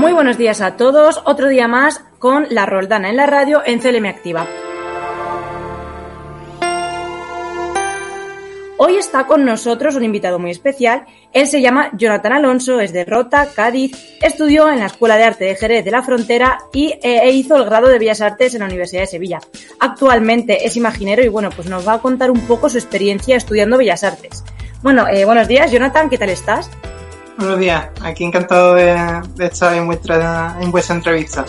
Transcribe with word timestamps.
Muy 0.00 0.14
buenos 0.14 0.38
días 0.38 0.62
a 0.62 0.78
todos. 0.78 1.20
Otro 1.26 1.48
día 1.48 1.68
más 1.68 2.02
con 2.18 2.46
la 2.48 2.64
Roldana 2.64 3.10
en 3.10 3.18
la 3.18 3.26
radio 3.26 3.60
en 3.62 3.80
CLM 3.80 4.06
Activa. 4.06 4.46
Hoy 8.78 8.96
está 8.96 9.26
con 9.26 9.44
nosotros 9.44 9.96
un 9.96 10.04
invitado 10.04 10.38
muy 10.38 10.52
especial. 10.52 11.04
Él 11.34 11.46
se 11.46 11.60
llama 11.60 11.90
Jonathan 11.92 12.32
Alonso, 12.32 12.80
es 12.80 12.94
de 12.94 13.04
Rota, 13.04 13.50
Cádiz, 13.54 13.92
estudió 14.22 14.70
en 14.70 14.78
la 14.78 14.86
Escuela 14.86 15.18
de 15.18 15.24
Arte 15.24 15.44
de 15.44 15.54
Jerez 15.56 15.84
de 15.84 15.90
la 15.90 16.02
Frontera 16.02 16.60
y 16.72 16.94
eh, 17.02 17.20
e 17.22 17.32
hizo 17.32 17.56
el 17.56 17.66
grado 17.66 17.88
de 17.88 17.98
Bellas 17.98 18.22
Artes 18.22 18.54
en 18.54 18.60
la 18.60 18.66
Universidad 18.68 19.02
de 19.02 19.06
Sevilla. 19.06 19.40
Actualmente 19.80 20.66
es 20.66 20.78
imaginero 20.78 21.22
y 21.22 21.28
bueno, 21.28 21.50
pues 21.54 21.68
nos 21.68 21.86
va 21.86 21.92
a 21.92 22.00
contar 22.00 22.30
un 22.30 22.40
poco 22.46 22.70
su 22.70 22.78
experiencia 22.78 23.36
estudiando 23.36 23.76
Bellas 23.76 24.02
Artes. 24.02 24.44
Bueno, 24.82 25.06
eh, 25.08 25.26
buenos 25.26 25.46
días, 25.46 25.70
Jonathan, 25.70 26.08
¿qué 26.08 26.16
tal 26.16 26.30
estás? 26.30 26.70
Buenos 27.40 27.58
días, 27.58 27.88
aquí 28.02 28.22
encantado 28.22 28.74
de, 28.74 29.22
estar 29.38 29.72
en 29.74 29.86
vuestra, 29.86 30.58
en 30.60 30.70
vuestra 30.70 30.96
entrevista. 30.96 31.46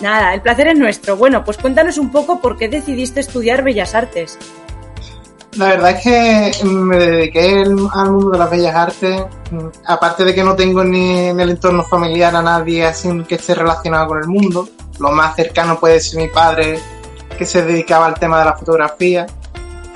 Nada, 0.00 0.34
el 0.34 0.40
placer 0.40 0.68
es 0.68 0.78
nuestro. 0.78 1.16
Bueno, 1.16 1.44
pues 1.44 1.58
cuéntanos 1.58 1.98
un 1.98 2.12
poco 2.12 2.40
por 2.40 2.56
qué 2.56 2.68
decidiste 2.68 3.18
estudiar 3.18 3.64
Bellas 3.64 3.96
Artes. 3.96 4.38
La 5.56 5.66
verdad 5.66 5.90
es 5.90 6.02
que 6.58 6.64
me 6.64 6.96
dediqué 6.96 7.60
al 7.60 7.74
mundo 8.12 8.30
de 8.30 8.38
las 8.38 8.50
bellas 8.52 8.74
artes, 8.76 9.20
aparte 9.84 10.24
de 10.24 10.32
que 10.32 10.44
no 10.44 10.54
tengo 10.54 10.84
ni 10.84 11.30
en 11.30 11.40
el 11.40 11.50
entorno 11.50 11.82
familiar 11.82 12.36
a 12.36 12.40
nadie 12.40 12.86
así 12.86 13.08
que 13.24 13.34
esté 13.34 13.56
relacionado 13.56 14.06
con 14.06 14.18
el 14.18 14.28
mundo, 14.28 14.68
lo 15.00 15.10
más 15.10 15.34
cercano 15.34 15.78
puede 15.80 15.98
ser 15.98 16.20
mi 16.20 16.28
padre 16.28 16.78
que 17.36 17.44
se 17.44 17.62
dedicaba 17.64 18.06
al 18.06 18.14
tema 18.14 18.38
de 18.38 18.44
la 18.44 18.56
fotografía, 18.56 19.26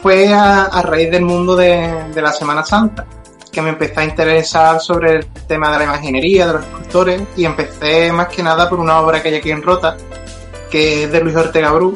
fue 0.03 0.35
a, 0.35 0.83
raíz 0.83 1.11
del 1.11 1.23
mundo 1.23 1.55
de, 1.55 2.11
la 2.17 2.33
Semana 2.33 2.65
Santa 2.65 3.07
que 3.57 3.63
me 3.63 3.71
empecé 3.71 4.01
a 4.01 4.05
interesar 4.05 4.81
sobre 4.83 5.13
el 5.13 5.27
tema 5.49 5.73
de 5.73 5.79
la 5.79 5.85
imaginería, 5.85 6.47
de 6.47 6.53
los 6.53 6.63
escultores, 6.63 7.23
y 7.39 7.47
empecé 7.47 8.13
más 8.13 8.29
que 8.29 8.43
nada 8.43 8.69
por 8.69 8.79
una 8.79 9.01
obra 9.01 9.23
que 9.23 9.31
hay 9.31 9.37
aquí 9.37 9.51
en 9.51 9.63
Rota, 9.63 9.97
que 10.71 11.05
es 11.05 11.11
de 11.11 11.23
Luis 11.23 11.35
Ortega 11.35 11.73
Bru, 11.73 11.95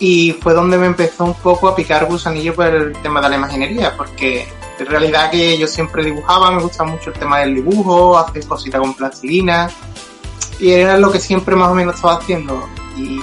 y 0.00 0.32
fue 0.42 0.52
donde 0.52 0.76
me 0.78 0.86
empezó 0.86 1.26
un 1.26 1.34
poco 1.34 1.68
a 1.68 1.76
picar 1.76 2.06
gusanillo 2.06 2.56
por 2.56 2.66
el 2.66 2.92
tema 3.02 3.20
de 3.20 3.28
la 3.28 3.36
imaginería, 3.36 3.96
porque 3.96 4.48
en 4.80 4.86
realidad 4.86 5.30
que 5.30 5.56
yo 5.56 5.68
siempre 5.68 6.04
dibujaba, 6.04 6.50
me 6.50 6.60
gusta 6.60 6.82
mucho 6.82 7.10
el 7.10 7.18
tema 7.20 7.38
del 7.38 7.54
dibujo, 7.54 8.18
hacer 8.18 8.44
cositas 8.48 8.80
con 8.80 8.92
plastilina, 8.94 9.70
y 10.58 10.72
era 10.72 10.98
lo 10.98 11.12
que 11.12 11.20
siempre 11.20 11.54
más 11.54 11.68
o 11.68 11.74
menos 11.76 11.94
estaba 11.94 12.14
haciendo. 12.14 12.68
Y 12.96 13.20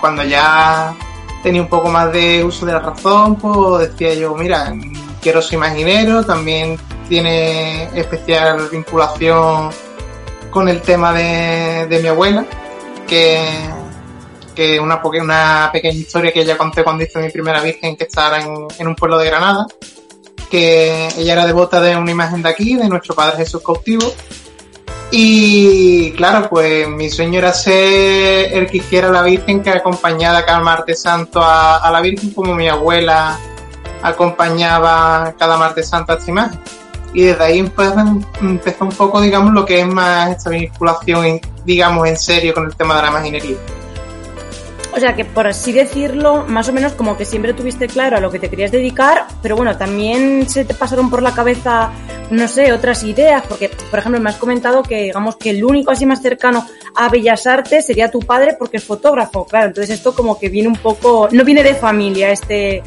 cuando 0.00 0.22
ya 0.22 0.94
tenía 1.42 1.62
un 1.62 1.68
poco 1.68 1.88
más 1.88 2.12
de 2.12 2.44
uso 2.44 2.64
de 2.64 2.74
la 2.74 2.78
razón, 2.78 3.34
pues 3.34 3.90
decía 3.90 4.14
yo, 4.14 4.36
mira, 4.36 4.72
quiero 5.20 5.42
ser 5.42 5.54
imaginero, 5.54 6.24
también 6.24 6.78
tiene 7.08 7.84
especial 7.98 8.68
vinculación 8.70 9.70
con 10.50 10.68
el 10.68 10.80
tema 10.82 11.12
de, 11.12 11.98
mi 12.02 12.08
abuela, 12.08 12.44
que, 13.06 13.40
que 14.54 14.78
una, 14.80 15.00
pequeña 15.72 15.94
historia 15.94 16.32
que 16.32 16.42
ella 16.42 16.56
conté 16.56 16.84
cuando 16.84 17.04
hice 17.04 17.18
mi 17.18 17.30
primera 17.30 17.60
virgen 17.60 17.96
que 17.96 18.04
estaba 18.04 18.40
en, 18.40 18.66
en 18.78 18.88
un 18.88 18.94
pueblo 18.94 19.18
de 19.18 19.26
Granada, 19.26 19.66
que 20.50 21.08
ella 21.16 21.32
era 21.34 21.46
devota 21.46 21.80
de 21.80 21.96
una 21.96 22.10
imagen 22.10 22.42
de 22.42 22.48
aquí, 22.48 22.74
de 22.76 22.88
nuestro 22.88 23.14
Padre 23.14 23.38
Jesús 23.38 23.62
cautivo, 23.62 24.12
y 25.10 26.12
claro, 26.12 26.48
pues 26.50 26.86
mi 26.86 27.08
sueño 27.08 27.38
era 27.38 27.52
ser 27.52 28.52
el 28.52 28.66
que 28.66 28.78
hiciera 28.78 29.10
la 29.10 29.22
Virgen 29.22 29.62
que 29.62 29.70
acompañara 29.70 30.44
cada 30.44 30.60
martes 30.60 31.00
santo 31.00 31.40
a, 31.40 31.78
a, 31.78 31.90
la 31.90 32.02
Virgen 32.02 32.30
como 32.32 32.54
mi 32.54 32.68
abuela 32.68 33.38
acompañaba 34.02 35.34
cada 35.38 35.56
martes 35.56 35.88
santo 35.88 36.12
a 36.12 36.16
esta 36.16 36.30
imagen 36.30 36.60
y 37.14 37.22
desde 37.22 37.44
ahí 37.44 37.62
pues, 37.62 37.92
empezó 38.40 38.84
un 38.84 38.92
poco, 38.92 39.20
digamos, 39.20 39.52
lo 39.52 39.64
que 39.64 39.80
es 39.80 39.86
más 39.86 40.30
esta 40.30 40.50
vinculación, 40.50 41.40
digamos, 41.64 42.08
en 42.08 42.16
serio 42.16 42.54
con 42.54 42.66
el 42.66 42.76
tema 42.76 42.96
de 42.96 43.02
la 43.02 43.08
imaginería. 43.08 43.56
O 44.98 45.00
sea 45.00 45.14
que 45.14 45.24
por 45.24 45.46
así 45.46 45.72
decirlo, 45.72 46.44
más 46.48 46.68
o 46.68 46.72
menos 46.72 46.92
como 46.94 47.16
que 47.16 47.24
siempre 47.24 47.52
tuviste 47.52 47.86
claro 47.86 48.16
a 48.16 48.20
lo 48.20 48.30
que 48.30 48.38
te 48.38 48.48
querías 48.48 48.72
dedicar, 48.72 49.26
pero 49.42 49.54
bueno, 49.54 49.76
también 49.76 50.48
se 50.48 50.64
te 50.64 50.74
pasaron 50.74 51.10
por 51.10 51.22
la 51.22 51.32
cabeza, 51.34 51.90
no 52.30 52.48
sé, 52.48 52.72
otras 52.72 53.04
ideas, 53.04 53.44
porque 53.48 53.68
por 53.68 53.98
ejemplo 53.98 54.20
me 54.20 54.30
has 54.30 54.36
comentado 54.36 54.82
que 54.82 55.02
digamos 55.02 55.36
que 55.36 55.50
el 55.50 55.62
único 55.62 55.92
así 55.92 56.06
más 56.06 56.22
cercano 56.22 56.66
a 56.96 57.08
Bellas 57.10 57.46
Artes 57.46 57.86
sería 57.86 58.10
tu 58.10 58.20
padre 58.20 58.56
porque 58.58 58.78
es 58.78 58.84
fotógrafo, 58.84 59.46
claro, 59.46 59.68
entonces 59.68 59.96
esto 59.96 60.14
como 60.14 60.38
que 60.38 60.48
viene 60.48 60.68
un 60.68 60.76
poco, 60.76 61.28
no 61.30 61.44
viene 61.44 61.62
de 61.62 61.74
familia 61.74 62.32
este, 62.32 62.82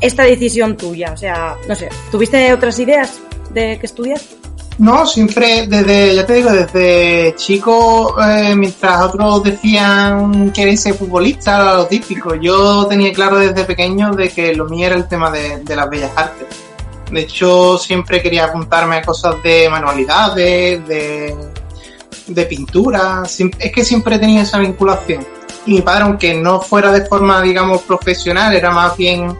esta 0.00 0.24
decisión 0.24 0.76
tuya, 0.76 1.12
o 1.12 1.16
sea, 1.16 1.56
no 1.68 1.74
sé, 1.74 1.88
¿tuviste 2.10 2.52
otras 2.52 2.78
ideas? 2.80 3.20
De 3.50 3.78
que 3.78 3.86
estudias? 3.86 4.36
No, 4.78 5.04
siempre 5.06 5.66
desde, 5.66 6.14
ya 6.14 6.24
te 6.24 6.34
digo, 6.34 6.52
desde 6.52 7.34
chico, 7.34 8.14
eh, 8.22 8.54
mientras 8.54 9.02
otros 9.02 9.42
decían 9.42 10.52
que 10.52 10.76
ser 10.76 10.94
futbolista, 10.94 11.74
lo 11.74 11.86
típico, 11.86 12.36
yo 12.36 12.86
tenía 12.86 13.12
claro 13.12 13.38
desde 13.38 13.64
pequeño 13.64 14.12
de 14.12 14.28
que 14.28 14.54
lo 14.54 14.66
mío 14.66 14.86
era 14.86 14.94
el 14.94 15.08
tema 15.08 15.32
de, 15.32 15.64
las 15.74 15.90
bellas 15.90 16.12
artes. 16.14 16.46
De 17.10 17.22
hecho, 17.22 17.76
siempre 17.76 18.22
quería 18.22 18.44
apuntarme 18.44 18.96
a 18.96 19.02
cosas 19.02 19.42
de 19.42 19.68
manualidades, 19.68 20.86
de, 20.86 21.36
de 22.28 22.46
pintura, 22.46 23.24
es 23.24 23.72
que 23.72 23.84
siempre 23.84 24.16
tenía 24.20 24.42
esa 24.42 24.58
vinculación. 24.58 25.26
Y 25.66 25.72
mi 25.72 25.82
padre, 25.82 26.04
aunque 26.04 26.34
no 26.34 26.60
fuera 26.60 26.92
de 26.92 27.04
forma, 27.04 27.42
digamos, 27.42 27.82
profesional, 27.82 28.54
era 28.54 28.70
más 28.70 28.96
bien 28.96 29.36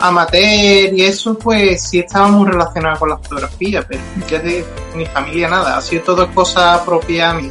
amateur 0.00 0.92
y 0.94 1.02
eso, 1.02 1.38
pues 1.38 1.82
sí 1.82 2.00
estaba 2.00 2.28
muy 2.28 2.50
relacionado 2.50 2.98
con 2.98 3.10
la 3.10 3.18
fotografía, 3.18 3.84
pero 3.86 4.00
ya 4.28 4.38
de 4.38 4.64
mi 4.94 5.06
familia 5.06 5.48
nada, 5.48 5.76
ha 5.76 5.80
sido 5.80 6.02
todo 6.02 6.30
cosa 6.32 6.84
propia 6.84 7.30
a 7.30 7.34
mí. 7.34 7.50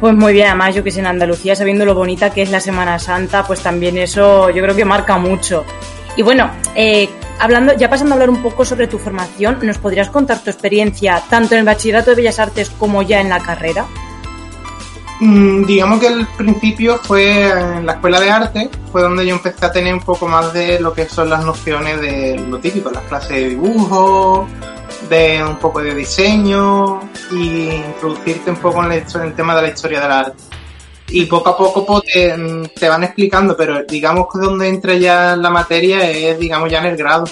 Pues 0.00 0.14
muy 0.14 0.32
bien, 0.32 0.48
además 0.48 0.74
yo 0.74 0.82
que 0.82 0.90
sé, 0.90 0.98
en 0.98 1.06
Andalucía, 1.06 1.54
sabiendo 1.54 1.84
lo 1.84 1.94
bonita 1.94 2.30
que 2.30 2.42
es 2.42 2.50
la 2.50 2.60
Semana 2.60 2.98
Santa, 2.98 3.46
pues 3.46 3.60
también 3.60 3.96
eso 3.98 4.50
yo 4.50 4.62
creo 4.62 4.74
que 4.74 4.84
marca 4.84 5.16
mucho. 5.16 5.64
Y 6.16 6.22
bueno, 6.22 6.50
eh, 6.74 7.08
hablando, 7.38 7.72
ya 7.74 7.88
pasando 7.88 8.12
a 8.12 8.16
hablar 8.16 8.30
un 8.30 8.42
poco 8.42 8.64
sobre 8.64 8.88
tu 8.88 8.98
formación, 8.98 9.58
¿nos 9.62 9.78
podrías 9.78 10.10
contar 10.10 10.40
tu 10.40 10.50
experiencia 10.50 11.22
tanto 11.30 11.54
en 11.54 11.60
el 11.60 11.64
Bachillerato 11.64 12.10
de 12.10 12.16
Bellas 12.16 12.40
Artes 12.40 12.70
como 12.70 13.02
ya 13.02 13.20
en 13.20 13.28
la 13.28 13.38
carrera? 13.38 13.86
Mm, 15.24 15.66
digamos 15.66 16.00
que 16.00 16.08
el 16.08 16.26
principio 16.26 16.98
fue 16.98 17.48
en 17.48 17.86
la 17.86 17.92
escuela 17.92 18.18
de 18.18 18.28
arte, 18.28 18.68
fue 18.90 19.02
donde 19.02 19.24
yo 19.24 19.36
empecé 19.36 19.64
a 19.64 19.70
tener 19.70 19.94
un 19.94 20.00
poco 20.00 20.26
más 20.26 20.52
de 20.52 20.80
lo 20.80 20.92
que 20.92 21.08
son 21.08 21.30
las 21.30 21.44
nociones 21.44 22.00
de 22.00 22.44
lo 22.48 22.58
típico, 22.58 22.90
las 22.90 23.04
clases 23.04 23.28
de 23.28 23.48
dibujo, 23.50 24.48
de 25.08 25.44
un 25.44 25.60
poco 25.60 25.80
de 25.80 25.94
diseño 25.94 27.08
y 27.30 27.68
introducirte 27.70 28.50
un 28.50 28.56
poco 28.56 28.82
en, 28.84 28.90
el 28.90 29.34
tema 29.36 29.54
de 29.54 29.62
la 29.62 29.68
historia 29.68 30.00
del 30.00 30.10
arte. 30.10 30.42
Y 31.10 31.26
poco 31.26 31.50
a 31.50 31.56
poco 31.56 31.86
pues, 31.86 32.02
te, 32.74 32.88
van 32.88 33.04
explicando, 33.04 33.56
pero 33.56 33.84
digamos 33.84 34.26
que 34.26 34.40
donde 34.40 34.66
entra 34.66 34.94
ya 34.94 35.36
la 35.36 35.50
materia 35.50 36.10
es, 36.10 36.36
digamos, 36.36 36.68
ya 36.68 36.80
en 36.80 36.86
el 36.86 36.96
grado 36.96 37.26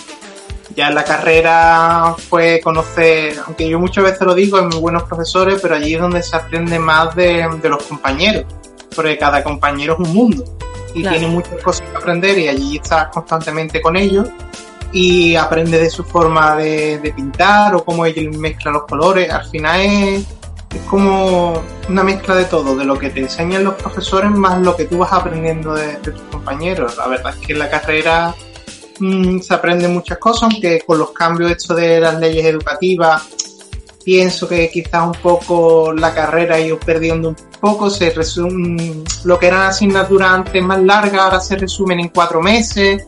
ya 0.77 0.89
en 0.89 0.95
la 0.95 1.05
carrera 1.05 2.15
fue 2.17 2.61
conocer, 2.63 3.37
aunque 3.47 3.69
yo 3.69 3.79
muchas 3.79 4.05
veces 4.05 4.23
lo 4.23 4.35
digo, 4.35 4.59
hay 4.59 4.67
muy 4.67 4.79
buenos 4.79 5.03
profesores, 5.05 5.61
pero 5.61 5.75
allí 5.75 5.95
es 5.95 6.01
donde 6.01 6.23
se 6.23 6.37
aprende 6.37 6.79
más 6.79 7.15
de, 7.15 7.49
los 7.63 7.83
compañeros, 7.85 8.45
porque 8.95 9.19
cada 9.19 9.43
compañero 9.43 9.95
es 9.95 10.09
un 10.09 10.15
mundo 10.15 10.45
y 10.95 11.03
tiene 11.03 11.27
muchas 11.29 11.63
cosas 11.63 11.89
que 11.89 11.97
aprender 11.97 12.39
y 12.39 12.49
allí 12.49 12.77
estás 12.77 13.09
constantemente 13.09 13.81
con 13.81 13.97
ellos 13.97 14.29
y 14.93 15.37
aprende 15.37 15.79
de 15.79 15.89
su 15.89 16.03
forma 16.03 16.57
de, 16.57 17.13
pintar 17.15 17.75
o 17.75 17.85
cómo 17.85 18.05
ellos 18.07 18.37
mezclan 18.37 18.75
los 18.75 18.85
colores. 18.85 19.31
Al 19.31 19.49
final 19.49 19.81
es, 19.81 20.27
es, 20.75 20.81
como 20.89 21.63
una 21.89 22.03
mezcla 22.03 22.35
de 22.35 22.45
todo, 22.45 22.77
de 22.77 22.85
lo 22.85 22.99
que 22.99 23.11
te 23.11 23.21
enseñan 23.21 23.63
los 23.63 23.75
profesores 23.75 24.31
más 24.33 24.61
lo 24.61 24.77
que 24.77 24.85
tú 24.85 24.99
vas 24.99 25.13
aprendiendo 25.13 25.75
de, 25.75 25.97
de 25.99 26.11
tus 26.11 26.23
compañeros. 26.23 26.97
La 26.97 27.07
verdad 27.07 27.35
es 27.39 27.47
que 27.47 27.53
en 27.53 27.61
la 27.61 27.71
carrera 27.71 28.35
Mm, 29.01 29.41
se 29.41 29.55
aprenden 29.55 29.95
muchas 29.95 30.19
cosas, 30.19 30.45
aunque 30.45 30.83
con 30.87 30.99
los 30.99 31.11
cambios 31.13 31.51
hechos 31.53 31.75
de 31.75 32.01
las 32.01 32.21
leyes 32.21 32.45
educativas, 32.45 33.23
pienso 34.05 34.47
que 34.47 34.71
quizás 34.71 35.07
un 35.07 35.15
poco 35.23 35.93
la 35.95 36.13
carrera 36.13 36.57
ha 36.57 36.61
ido 36.61 36.79
perdiendo 36.79 37.31
un 37.31 37.37
poco, 37.59 37.89
se 37.89 38.11
resume, 38.11 39.03
lo 39.25 39.39
que 39.39 39.47
eran 39.47 39.63
asignaturas 39.63 40.31
antes 40.33 40.63
más 40.63 40.83
largas, 40.83 41.21
ahora 41.21 41.41
se 41.41 41.57
resumen 41.57 42.01
en 42.01 42.09
cuatro 42.09 42.43
meses, 42.43 43.07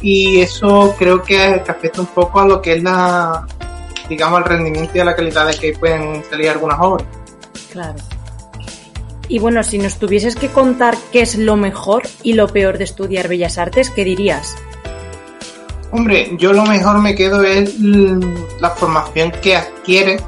y 0.00 0.40
eso 0.40 0.94
creo 0.96 1.22
que, 1.22 1.42
afecta 1.42 2.00
un 2.00 2.06
poco 2.08 2.40
a 2.40 2.46
lo 2.46 2.62
que 2.62 2.74
es 2.74 2.82
la, 2.82 3.44
digamos, 4.08 4.38
al 4.38 4.44
rendimiento 4.44 4.92
y 4.94 5.00
a 5.00 5.04
la 5.04 5.16
calidad 5.16 5.46
de 5.48 5.54
que 5.54 5.72
pueden 5.72 6.22
salir 6.30 6.50
algunas 6.50 6.78
obras. 6.80 7.06
Claro. 7.72 7.96
Y 9.28 9.38
bueno, 9.40 9.62
si 9.64 9.78
nos 9.78 9.98
tuvieses 9.98 10.36
que 10.36 10.48
contar 10.48 10.96
qué 11.10 11.22
es 11.22 11.36
lo 11.36 11.56
mejor 11.56 12.02
y 12.22 12.34
lo 12.34 12.46
peor 12.48 12.78
de 12.78 12.84
estudiar 12.84 13.28
Bellas 13.28 13.58
Artes, 13.58 13.90
¿qué 13.90 14.04
dirías? 14.04 14.56
Hombre, 15.92 16.34
yo 16.38 16.52
lo 16.52 16.64
mejor 16.64 16.98
me 17.00 17.14
quedo 17.14 17.42
es 17.42 17.78
la 17.78 18.70
formación 18.70 19.30
que 19.42 19.56
adquiere, 19.56 20.18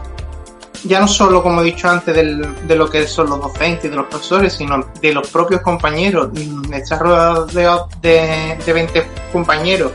ya 0.85 1.01
no 1.01 1.09
solo, 1.09 1.43
como 1.43 1.63
he 1.63 1.65
dicho 1.65 1.89
antes, 1.89 2.15
de 2.15 2.77
lo 2.77 2.91
que 2.91 3.07
son 3.07 3.31
los 3.31 3.41
docentes 3.41 3.91
de 3.91 3.97
los 3.97 4.07
profesores, 4.07 4.53
sino 4.53 4.87
de 5.01 5.13
los 5.15 5.29
propios 5.31 5.63
compañeros. 5.63 6.29
Estar 6.71 7.01
rodeado 7.01 7.89
de, 8.03 8.59
de 8.65 8.73
20 8.73 9.07
compañeros, 9.33 9.93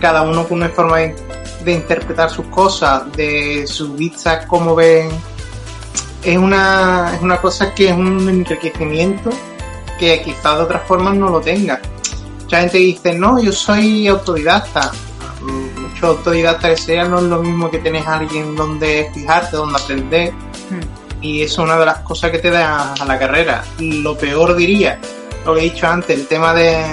cada 0.00 0.22
uno 0.22 0.48
con 0.48 0.58
una 0.58 0.70
forma 0.70 0.98
de, 0.98 1.14
de 1.62 1.72
interpretar 1.72 2.30
sus 2.30 2.46
cosas, 2.46 3.12
de 3.12 3.66
su 3.66 3.92
vista, 3.92 4.46
cómo 4.46 4.74
ven 4.74 5.10
es 6.24 6.38
una, 6.38 7.12
es 7.14 7.20
una 7.20 7.40
cosa 7.40 7.74
que 7.74 7.88
es 7.88 7.94
un 7.94 8.28
enriquecimiento 8.28 9.30
que 9.98 10.22
quizás 10.22 10.56
de 10.56 10.64
otras 10.64 10.82
formas 10.86 11.14
no 11.14 11.28
lo 11.28 11.40
tenga. 11.40 11.80
Mucha 12.52 12.60
gente 12.60 12.78
dice, 12.80 13.14
no, 13.14 13.42
yo 13.42 13.50
soy 13.50 14.06
autodidacta. 14.08 14.92
Mucho 15.40 16.08
autodidacta 16.08 16.68
que 16.68 16.76
sea 16.76 17.04
no 17.04 17.16
es 17.16 17.22
lo 17.22 17.42
mismo 17.42 17.70
que 17.70 17.78
tenés 17.78 18.06
a 18.06 18.18
alguien 18.18 18.54
donde 18.54 19.10
fijarte, 19.14 19.56
donde 19.56 19.80
aprender. 19.80 20.32
Hmm. 20.68 21.22
Y 21.22 21.40
eso 21.40 21.62
es 21.62 21.68
una 21.70 21.78
de 21.78 21.86
las 21.86 22.00
cosas 22.00 22.30
que 22.30 22.40
te 22.40 22.50
da 22.50 22.92
a 22.92 23.04
la 23.06 23.18
carrera. 23.18 23.64
Lo 23.78 24.18
peor 24.18 24.54
diría, 24.54 25.00
lo 25.46 25.54
que 25.54 25.60
he 25.60 25.64
dicho 25.70 25.88
antes, 25.88 26.14
el 26.14 26.26
tema 26.26 26.52
de, 26.52 26.84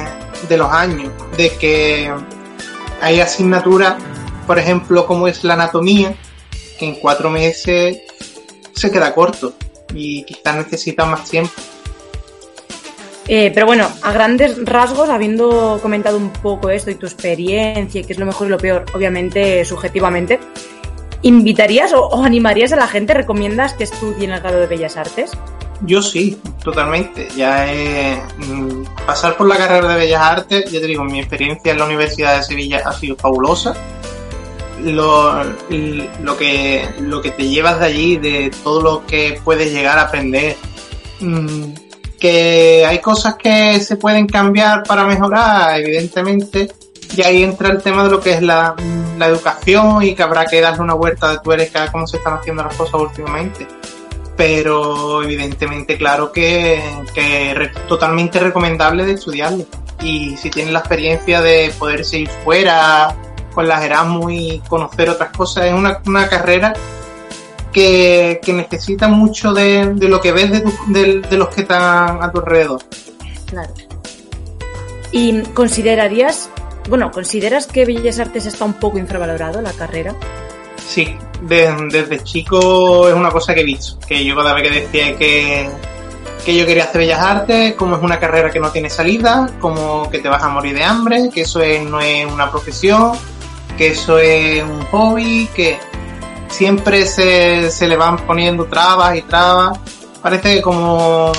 de 0.48 0.58
los 0.58 0.72
años, 0.72 1.12
de 1.36 1.50
que 1.58 2.10
hay 3.02 3.20
asignaturas, 3.20 3.96
por 4.48 4.60
ejemplo, 4.60 5.06
como 5.06 5.28
es 5.28 5.44
la 5.44 5.56
anatomía, 5.56 6.16
que 6.80 6.86
en 6.86 6.96
cuatro 7.02 7.30
meses 7.30 7.98
se 8.74 8.90
queda 8.90 9.14
corto 9.14 9.56
y 9.94 10.24
quizás 10.24 10.56
necesita 10.56 11.04
más 11.04 11.30
tiempo. 11.30 11.52
Eh, 13.32 13.52
pero 13.54 13.68
bueno, 13.68 13.88
a 14.02 14.12
grandes 14.12 14.58
rasgos, 14.66 15.08
habiendo 15.08 15.78
comentado 15.84 16.18
un 16.18 16.32
poco 16.32 16.72
esto 16.72 16.90
y 16.90 16.96
tu 16.96 17.06
experiencia 17.06 18.02
qué 18.02 18.12
es 18.12 18.18
lo 18.18 18.26
mejor 18.26 18.48
y 18.48 18.50
lo 18.50 18.58
peor, 18.58 18.86
obviamente 18.92 19.64
subjetivamente, 19.66 20.40
¿invitarías 21.22 21.94
o, 21.94 22.24
animarías 22.24 22.74
a 22.74 22.76
la 22.76 22.88
gente, 22.88 23.14
recomiendas 23.14 23.74
que 23.74 23.84
estudien 23.84 24.32
el 24.32 24.40
grado 24.40 24.60
de 24.60 24.66
Bellas 24.66 24.98
Artes? 24.98 25.30
Yo 25.82 26.02
sí, 26.02 26.40
totalmente. 26.64 27.28
Ya 27.38 27.68
mm, 28.36 29.06
pasar 29.06 29.38
por 29.38 29.48
la 29.48 29.58
carrera 29.58 29.90
de 29.90 30.00
Bellas 30.00 30.22
Artes, 30.24 30.72
ya 30.72 30.82
te 30.82 30.88
digo, 30.88 31.04
mi 31.04 31.20
experiencia 31.20 31.72
en 31.72 31.78
la 31.78 31.86
Universidad 31.86 32.38
de 32.38 32.44
Sevilla 32.44 32.82
ha 32.84 32.94
sido 32.94 33.16
fabulosa 33.16 33.76
lo, 34.84 35.44
lo, 36.24 36.36
que, 36.36 36.90
lo 37.00 37.22
que 37.22 37.30
te 37.30 37.48
llevas 37.48 37.80
de 37.80 37.86
allí, 37.86 38.18
de 38.18 38.52
todo 38.64 38.82
lo 38.82 39.06
que 39.06 39.40
puedes 39.44 39.72
llegar 39.72 40.00
a 40.00 40.04
aprender. 40.04 40.56
Que 42.20 42.86
hay 42.86 43.00
cosas 43.00 43.36
que 43.36 43.80
se 43.80 43.96
pueden 43.96 44.28
cambiar 44.28 44.84
para 44.84 45.06
mejorar, 45.06 45.80
evidentemente, 45.80 46.70
y 47.16 47.22
ahí 47.24 47.44
entra 47.44 47.70
el 47.70 47.82
tema 47.82 48.04
de 48.04 48.10
lo 48.12 48.20
que 48.20 48.34
es 48.34 48.42
la, 48.42 48.76
la 49.18 49.28
educación 49.28 50.04
y 50.04 50.14
que 50.16 50.24
habrá 50.24 50.46
que 50.46 50.62
darle 50.62 50.82
una 50.82 50.94
vuelta 50.94 51.32
de 51.32 51.40
tuerca 51.40 51.84
a 51.84 51.92
cómo 51.92 52.06
se 52.06 52.18
están 52.18 52.36
haciendo 52.36 52.64
las 52.64 52.76
cosas 52.76 52.96
últimamente. 52.96 53.68
Pero 54.38 55.24
evidentemente, 55.24 55.98
claro 55.98 56.32
que, 56.32 56.82
que 57.14 57.72
totalmente 57.88 58.40
recomendable 58.40 59.06
de 59.06 59.14
estudiarlo. 59.14 59.66
Y 60.02 60.38
si 60.38 60.50
tienes 60.50 60.72
la 60.72 60.80
experiencia 60.80 61.42
de 61.42 61.74
poderse 61.78 62.20
ir 62.20 62.30
fuera 62.44 63.14
con 63.54 63.68
las 63.68 63.84
Erasmus 63.84 64.32
y 64.32 64.62
conocer 64.70 65.10
otras 65.10 65.36
cosas. 65.36 65.66
Es 65.66 65.74
una, 65.74 66.00
una 66.06 66.30
carrera 66.30 66.74
que, 67.72 68.40
que, 68.44 68.54
necesita 68.54 69.08
mucho 69.08 69.54
de, 69.54 69.94
de, 69.94 70.10
lo 70.10 70.20
que 70.20 70.32
ves 70.32 70.52
de, 70.52 70.64
de, 70.88 71.22
de, 71.22 71.38
los 71.38 71.50
que 71.50 71.62
están 71.62 72.22
a 72.22 72.32
tu 72.32 72.40
alrededor. 72.40 72.82
Claro. 73.46 73.74
¿Y 75.12 75.42
considerarías, 75.54 76.50
bueno, 76.88 77.12
consideras 77.12 77.68
que 77.68 77.86
Bellas 77.86 78.20
Artes 78.20 78.46
está 78.46 78.66
un 78.66 78.74
poco 78.74 78.98
infravalorado 78.98 79.62
la 79.62 79.74
carrera? 79.74 80.16
Sí, 80.88 81.16
desde 81.42 82.24
chico 82.24 83.08
es 83.08 83.14
una 83.14 83.30
cosa 83.30 83.54
que 83.54 83.62
he 83.62 83.66
visto, 83.66 84.00
que 84.08 84.24
yo 84.24 84.36
cada 84.36 84.54
vez 84.54 84.64
que 84.64 84.82
decía 84.82 85.18
que, 85.18 85.70
que 86.46 86.56
yo 86.56 86.66
quería 86.66 86.84
hacer 86.84 87.00
Bellas 87.00 87.20
Artes, 87.20 87.74
como 87.76 87.96
es 87.96 88.02
una 88.02 88.20
carrera 88.20 88.50
que 88.50 88.60
no 88.60 88.72
tiene 88.72 88.90
salida, 88.90 89.50
como 89.60 90.10
que 90.10 90.20
te 90.20 90.30
vas 90.30 90.42
a 90.44 90.50
morir 90.50 90.76
de 90.76 90.84
hambre, 90.84 91.30
que 91.34 91.42
eso 91.42 91.62
es, 91.62 91.84
no 91.84 92.00
es 92.00 92.26
una 92.26 92.50
profesión, 92.50 93.14
que 93.78 93.88
eso 93.90 94.20
es 94.20 94.64
un 94.64 94.82
hobby, 94.86 95.48
que 95.56 95.78
siempre 96.50 97.06
se, 97.06 97.72
se 97.72 97.88
le 97.88 97.96
van 97.96 98.18
poniendo 98.18 98.66
trabas 98.66 99.16
y 99.16 99.22
trabas. 99.22 99.80
Parece 100.22 100.56
que 100.56 100.62
como 100.62 101.32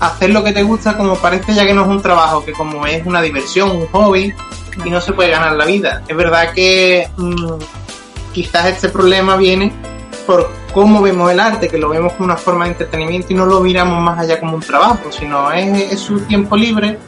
hacer 0.00 0.30
lo 0.30 0.42
que 0.42 0.52
te 0.52 0.62
gusta, 0.62 0.96
como 0.96 1.14
parece 1.16 1.54
ya 1.54 1.64
que 1.66 1.74
no 1.74 1.82
es 1.82 1.88
un 1.88 2.02
trabajo, 2.02 2.44
que 2.44 2.52
como 2.52 2.86
es 2.86 3.06
una 3.06 3.22
diversión, 3.22 3.70
un 3.70 3.86
hobby, 3.88 4.34
y 4.84 4.90
no 4.90 5.00
se 5.00 5.12
puede 5.12 5.30
ganar 5.30 5.52
la 5.52 5.64
vida. 5.64 6.02
Es 6.08 6.16
verdad 6.16 6.52
que 6.52 7.08
mmm, 7.16 7.58
quizás 8.32 8.66
este 8.66 8.88
problema 8.88 9.36
viene 9.36 9.72
por 10.26 10.50
cómo 10.72 11.02
vemos 11.02 11.30
el 11.30 11.40
arte, 11.40 11.68
que 11.68 11.78
lo 11.78 11.88
vemos 11.88 12.12
como 12.14 12.26
una 12.26 12.36
forma 12.36 12.64
de 12.64 12.72
entretenimiento 12.72 13.28
y 13.30 13.34
no 13.36 13.46
lo 13.46 13.60
miramos 13.60 14.00
más 14.02 14.18
allá 14.18 14.40
como 14.40 14.54
un 14.54 14.62
trabajo, 14.62 15.10
sino 15.10 15.52
es, 15.52 15.92
es 15.92 16.00
su 16.00 16.20
tiempo 16.20 16.56
libre 16.56 16.98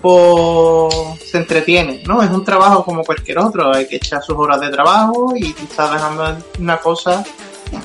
pues 0.00 1.20
se 1.24 1.38
entretiene, 1.38 2.02
¿no? 2.06 2.22
Es 2.22 2.30
un 2.30 2.44
trabajo 2.44 2.84
como 2.84 3.04
cualquier 3.04 3.38
otro, 3.38 3.74
hay 3.74 3.86
que 3.86 3.96
echar 3.96 4.22
sus 4.22 4.36
horas 4.36 4.60
de 4.60 4.70
trabajo 4.70 5.34
y 5.36 5.52
tú 5.52 5.64
estás 5.64 5.92
dejando 5.92 6.38
una 6.58 6.78
cosa 6.78 7.24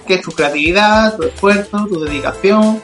que 0.08 0.16
es 0.16 0.22
tu 0.22 0.32
creatividad, 0.32 1.16
tu 1.16 1.24
esfuerzo, 1.24 1.86
tu 1.88 2.00
dedicación 2.04 2.82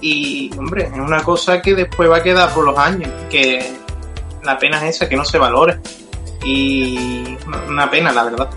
y, 0.00 0.50
hombre, 0.58 0.90
es 0.92 0.98
una 0.98 1.22
cosa 1.22 1.62
que 1.62 1.74
después 1.74 2.10
va 2.10 2.18
a 2.18 2.22
quedar 2.22 2.52
por 2.52 2.64
los 2.64 2.76
años, 2.76 3.10
que 3.30 3.74
la 4.42 4.58
pena 4.58 4.78
es 4.78 4.96
esa, 4.96 5.08
que 5.08 5.16
no 5.16 5.24
se 5.24 5.38
valore 5.38 5.78
y 6.44 7.36
una 7.68 7.90
pena, 7.90 8.12
la 8.12 8.24
verdad. 8.24 8.50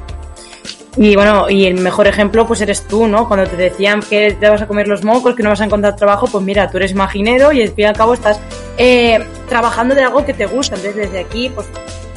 Y 0.98 1.16
bueno, 1.16 1.50
y 1.50 1.66
el 1.66 1.76
mejor 1.76 2.08
ejemplo 2.08 2.48
pues 2.48 2.62
eres 2.62 2.84
tú, 2.88 3.08
¿no? 3.08 3.28
Cuando 3.28 3.50
te 3.50 3.58
decían 3.58 4.02
que 4.02 4.32
te 4.32 4.50
vas 4.50 4.62
a 4.62 4.68
comer 4.68 4.88
los 4.88 5.04
mocos, 5.04 5.36
que 5.36 5.44
no 5.44 5.50
vas 5.50 5.60
a 5.60 5.66
encontrar 5.66 5.96
trabajo, 5.96 6.28
pues 6.28 6.44
mira, 6.44 6.70
tú 6.72 6.78
eres 6.78 6.92
imaginero 6.92 7.52
y 7.52 7.62
al 7.62 7.70
fin 7.70 7.80
y 7.80 7.84
al 7.86 7.98
cabo 7.98 8.14
estás 8.14 8.40
eh, 8.78 9.20
trabajando 9.50 9.94
de 9.94 10.04
algo 10.04 10.26
que 10.26 10.34
te 10.34 10.46
gusta. 10.46 10.76
Entonces 10.76 11.08
desde 11.08 11.20
aquí, 11.20 11.50
pues 11.54 11.68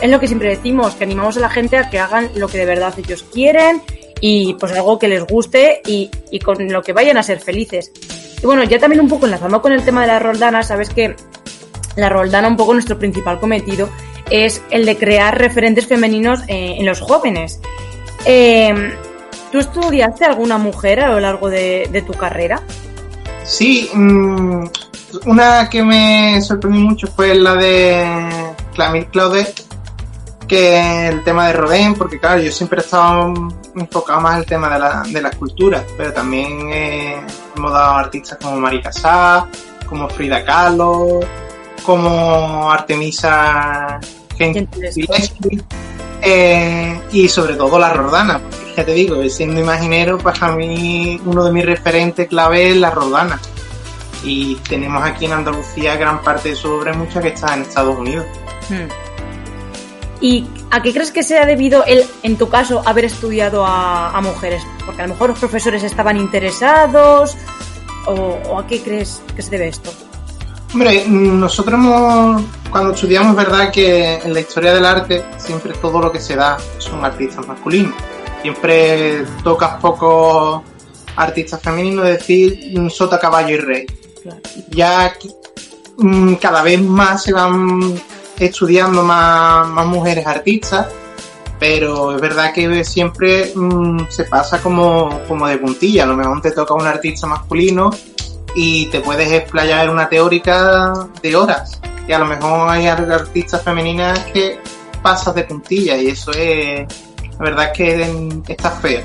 es 0.00 0.10
lo 0.10 0.20
que 0.20 0.28
siempre 0.28 0.50
decimos, 0.50 0.94
que 0.94 1.04
animamos 1.04 1.36
a 1.36 1.40
la 1.40 1.48
gente 1.48 1.76
a 1.76 1.90
que 1.90 1.98
hagan 1.98 2.30
lo 2.36 2.46
que 2.46 2.58
de 2.58 2.66
verdad 2.66 2.94
ellos 2.96 3.24
quieren 3.24 3.82
y 4.20 4.54
pues 4.54 4.72
algo 4.72 4.98
que 4.98 5.08
les 5.08 5.24
guste 5.24 5.82
y, 5.84 6.10
y 6.30 6.38
con 6.38 6.72
lo 6.72 6.82
que 6.82 6.92
vayan 6.92 7.16
a 7.16 7.24
ser 7.24 7.40
felices. 7.40 7.90
Y 8.40 8.46
bueno, 8.46 8.62
ya 8.62 8.78
también 8.78 9.00
un 9.00 9.08
poco 9.08 9.26
enlazando 9.26 9.60
con 9.60 9.72
el 9.72 9.84
tema 9.84 10.02
de 10.02 10.06
la 10.06 10.20
Roldana, 10.20 10.62
sabes 10.62 10.90
que 10.90 11.16
la 11.96 12.08
Roldana 12.08 12.46
un 12.46 12.56
poco 12.56 12.74
nuestro 12.74 12.96
principal 12.96 13.40
cometido 13.40 13.88
es 14.30 14.62
el 14.70 14.86
de 14.86 14.96
crear 14.96 15.36
referentes 15.36 15.86
femeninos 15.86 16.40
eh, 16.46 16.76
en 16.78 16.86
los 16.86 17.00
jóvenes. 17.00 17.60
Eh, 18.24 18.96
¿Tú 19.50 19.58
estudiaste 19.58 20.24
alguna 20.24 20.58
mujer 20.58 21.00
a 21.00 21.08
lo 21.08 21.20
largo 21.20 21.48
de, 21.48 21.88
de 21.90 22.02
tu 22.02 22.12
carrera? 22.12 22.60
Sí, 23.44 23.90
mmm, 23.94 24.64
una 25.24 25.68
que 25.70 25.82
me 25.82 26.40
sorprendió 26.42 26.82
mucho 26.82 27.06
fue 27.06 27.34
la 27.34 27.54
de 27.54 28.06
Clamir 28.74 29.06
Claudet, 29.06 29.64
que 30.46 31.08
el 31.08 31.24
tema 31.24 31.46
de 31.48 31.54
Rodin, 31.54 31.94
porque 31.94 32.18
claro, 32.18 32.40
yo 32.40 32.52
siempre 32.52 32.80
he 32.80 32.84
estado 32.84 33.32
enfocado 33.74 34.20
más 34.20 34.34
en 34.34 34.38
el 34.40 34.46
tema 34.46 34.68
de 34.70 34.78
la, 34.78 35.02
de 35.02 35.22
la 35.22 35.28
escultura, 35.28 35.84
pero 35.96 36.12
también 36.12 36.70
eh, 36.72 37.20
hemos 37.56 37.72
dado 37.72 37.96
artistas 37.96 38.38
como 38.42 38.56
Mari 38.56 38.82
Casá, 38.82 39.46
como 39.88 40.08
Frida 40.08 40.44
Kahlo, 40.44 41.20
como 41.82 42.70
Artemisa 42.70 43.98
Gentileschi, 44.36 45.06
eh, 46.22 47.00
y 47.12 47.28
sobre 47.28 47.54
todo 47.54 47.78
la 47.78 47.92
Rodana, 47.92 48.40
porque 48.40 48.74
ya 48.76 48.84
te 48.84 48.92
digo, 48.92 49.16
siendo 49.28 49.60
imaginero, 49.60 50.18
para 50.18 50.52
mí 50.52 51.20
uno 51.24 51.44
de 51.44 51.52
mis 51.52 51.64
referentes 51.64 52.28
clave 52.28 52.70
es 52.70 52.76
la 52.76 52.90
Rodana. 52.90 53.40
Y 54.24 54.56
tenemos 54.68 55.02
aquí 55.04 55.26
en 55.26 55.32
Andalucía 55.32 55.96
gran 55.96 56.22
parte 56.22 56.50
de 56.50 56.56
su 56.56 56.70
obra, 56.70 56.92
mucha 56.92 57.20
que 57.20 57.28
está 57.28 57.54
en 57.54 57.62
Estados 57.62 57.96
Unidos. 57.96 58.26
Hmm. 58.68 58.88
¿Y 60.20 60.46
a 60.70 60.82
qué 60.82 60.92
crees 60.92 61.12
que 61.12 61.22
se 61.22 61.38
ha 61.38 61.46
debido, 61.46 61.84
el, 61.84 62.04
en 62.24 62.36
tu 62.36 62.48
caso, 62.48 62.82
haber 62.84 63.04
estudiado 63.04 63.64
a, 63.64 64.10
a, 64.10 64.20
mujeres? 64.20 64.62
Porque 64.84 65.02
a 65.02 65.06
lo 65.06 65.14
mejor 65.14 65.30
los 65.30 65.38
profesores 65.38 65.84
estaban 65.84 66.16
interesados, 66.16 67.36
o, 68.06 68.38
o 68.48 68.58
a 68.58 68.66
qué 68.66 68.82
crees 68.82 69.22
que 69.36 69.42
se 69.42 69.50
debe 69.50 69.68
esto? 69.68 69.92
Hombre, 70.74 71.04
nosotros 71.08 71.74
hemos, 71.74 72.42
cuando 72.70 72.92
estudiamos, 72.92 73.36
verdad 73.36 73.70
que 73.70 74.14
en 74.14 74.32
la 74.32 74.40
historia 74.40 74.74
del 74.74 74.84
arte 74.84 75.24
siempre 75.36 75.72
todo 75.74 76.00
lo 76.00 76.12
que 76.12 76.20
se 76.20 76.36
da 76.36 76.58
son 76.78 77.04
artistas 77.04 77.46
masculinos. 77.46 77.94
Siempre 78.42 79.24
tocas 79.42 79.80
pocos 79.80 80.62
artistas 81.16 81.60
femeninos, 81.60 82.06
es 82.06 82.18
decir, 82.18 82.90
sota, 82.90 83.18
caballo 83.18 83.54
y 83.54 83.58
rey. 83.58 83.86
Claro. 84.22 84.40
Ya 84.70 85.12
mm, 85.96 86.34
cada 86.34 86.62
vez 86.62 86.80
más 86.80 87.24
se 87.24 87.32
van 87.32 88.00
estudiando 88.38 89.02
más, 89.02 89.68
más 89.68 89.86
mujeres 89.86 90.26
artistas 90.26 90.86
pero 91.58 92.14
es 92.14 92.20
verdad 92.20 92.52
que 92.52 92.84
siempre 92.84 93.52
mm, 93.54 94.08
se 94.08 94.24
pasa 94.24 94.60
como, 94.62 95.20
como 95.26 95.46
de 95.46 95.58
puntilla. 95.58 96.04
A 96.04 96.06
lo 96.06 96.16
mejor 96.16 96.40
te 96.40 96.52
toca 96.52 96.74
un 96.74 96.86
artista 96.86 97.26
masculino 97.26 97.90
y 98.54 98.86
te 98.86 99.00
puedes 99.00 99.30
explayar 99.32 99.90
una 99.90 100.08
teórica 100.08 100.92
de 101.22 101.36
horas. 101.36 101.80
Y 102.08 102.12
a 102.12 102.18
lo 102.18 102.24
mejor 102.24 102.70
hay 102.70 102.86
artistas 102.86 103.62
femeninas 103.62 104.18
que 104.32 104.58
pasas 105.02 105.34
de 105.34 105.44
puntilla 105.44 105.96
y 105.96 106.08
eso 106.08 106.32
es, 106.32 106.86
la 107.38 107.44
verdad 107.44 107.72
que 107.72 108.42
está 108.48 108.70
feo. 108.70 109.02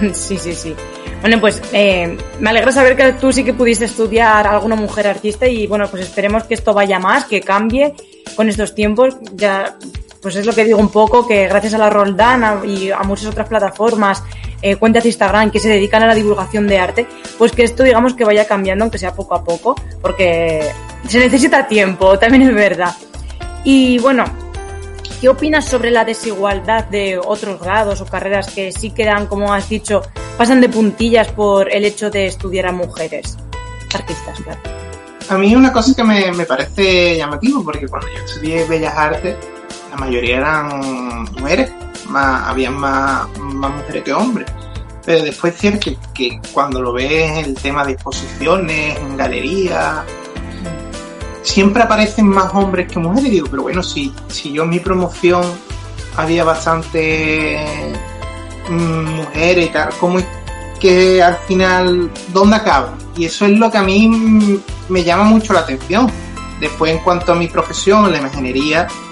Sí, 0.14 0.36
sí, 0.36 0.52
sí. 0.52 0.74
Bueno, 1.20 1.40
pues 1.40 1.62
eh, 1.72 2.18
me 2.40 2.50
alegra 2.50 2.72
saber 2.72 2.96
que 2.96 3.12
tú 3.12 3.32
sí 3.32 3.44
que 3.44 3.54
pudiste 3.54 3.84
estudiar 3.84 4.44
alguna 4.48 4.74
mujer 4.74 5.06
artista 5.06 5.46
y 5.46 5.68
bueno, 5.68 5.86
pues 5.88 6.02
esperemos 6.02 6.42
que 6.44 6.54
esto 6.54 6.74
vaya 6.74 6.98
más, 6.98 7.26
que 7.26 7.40
cambie 7.40 7.94
con 8.34 8.48
estos 8.48 8.74
tiempos. 8.74 9.14
Ya, 9.34 9.76
pues 10.20 10.34
es 10.34 10.44
lo 10.44 10.52
que 10.52 10.64
digo 10.64 10.78
un 10.78 10.90
poco, 10.90 11.26
que 11.26 11.46
gracias 11.46 11.74
a 11.74 11.78
la 11.78 11.90
Roldán 11.90 12.68
y 12.68 12.90
a 12.90 13.02
muchas 13.04 13.26
otras 13.26 13.48
plataformas, 13.48 14.24
eh, 14.62 14.76
cuentas 14.76 15.02
de 15.02 15.10
Instagram 15.10 15.50
que 15.50 15.60
se 15.60 15.68
dedican 15.68 16.02
a 16.02 16.06
la 16.06 16.14
divulgación 16.14 16.66
de 16.66 16.78
arte, 16.78 17.06
pues 17.36 17.52
que 17.52 17.64
esto 17.64 17.82
digamos 17.82 18.14
que 18.14 18.24
vaya 18.24 18.46
cambiando, 18.46 18.84
aunque 18.84 18.98
sea 18.98 19.12
poco 19.14 19.34
a 19.34 19.44
poco, 19.44 19.74
porque 20.00 20.70
se 21.06 21.18
necesita 21.18 21.66
tiempo, 21.66 22.18
también 22.20 22.42
es 22.42 22.54
verdad. 22.54 22.94
Y 23.64 23.98
bueno, 23.98 24.24
¿Qué 25.22 25.28
opinas 25.28 25.66
sobre 25.66 25.92
la 25.92 26.04
desigualdad 26.04 26.86
de 26.86 27.16
otros 27.16 27.60
grados 27.60 28.00
o 28.00 28.06
carreras 28.06 28.52
que 28.52 28.72
sí 28.72 28.90
quedan, 28.90 29.28
como 29.28 29.54
has 29.54 29.68
dicho, 29.68 30.02
pasan 30.36 30.60
de 30.60 30.68
puntillas 30.68 31.28
por 31.28 31.72
el 31.72 31.84
hecho 31.84 32.10
de 32.10 32.26
estudiar 32.26 32.66
a 32.66 32.72
mujeres? 32.72 33.36
Artistas, 33.94 34.40
claro. 34.40 34.60
A 35.28 35.38
mí 35.38 35.54
una 35.54 35.72
cosa 35.72 35.94
que 35.94 36.02
me, 36.02 36.44
parece 36.44 37.16
llamativo, 37.16 37.62
porque 37.62 37.86
cuando 37.86 38.08
yo 38.08 38.24
estudié 38.24 38.64
Bellas 38.64 38.96
Artes, 38.96 39.36
la 39.92 39.96
mayoría 39.96 40.38
eran 40.38 41.22
mujeres, 41.34 41.70
más, 42.08 42.48
había 42.48 42.72
más, 42.72 43.28
más 43.62 43.74
mujeres 43.74 44.02
que 44.02 44.12
hombres. 44.12 44.50
Pero 45.04 45.24
después 45.24 45.54
es 45.54 45.60
cierto 45.60 45.90
que, 46.14 46.40
cuando 46.52 46.80
lo 46.80 46.92
ves 46.92 47.46
el 47.46 47.54
tema 47.54 47.84
de 47.84 47.92
exposiciones, 47.92 48.98
en 48.98 49.16
galerías, 49.16 50.02
siempre 51.42 51.82
aparecen 51.82 52.26
más 52.26 52.52
hombres 52.54 52.90
que 52.90 52.98
mujeres. 52.98 53.30
digo, 53.30 53.48
pero 53.50 53.62
bueno, 53.62 53.82
si, 53.82 54.12
si 54.28 54.52
yo 54.52 54.64
en 54.64 54.70
mi 54.70 54.80
promoción 54.80 55.42
había 56.16 56.44
bastante 56.44 57.58
mm, 58.68 59.04
mujeres 59.16 59.66
y 59.66 59.68
tal, 59.70 59.88
¿cómo 59.98 60.18
es 60.18 60.26
que 60.78 61.22
al 61.22 61.36
final, 61.48 62.10
dónde 62.32 62.56
acaba? 62.56 62.94
Y 63.16 63.24
eso 63.24 63.44
es 63.44 63.52
lo 63.52 63.70
que 63.70 63.78
a 63.78 63.82
mí 63.82 64.60
me 64.88 65.04
llama 65.04 65.24
mucho 65.24 65.52
la 65.52 65.60
atención. 65.60 66.10
Después, 66.60 66.92
en 66.92 66.98
cuanto 66.98 67.32
a 67.32 67.34
mi 67.34 67.48
profesión, 67.48 68.12
la 68.12 68.18
imaginería, 68.18 68.86
es 68.86 69.11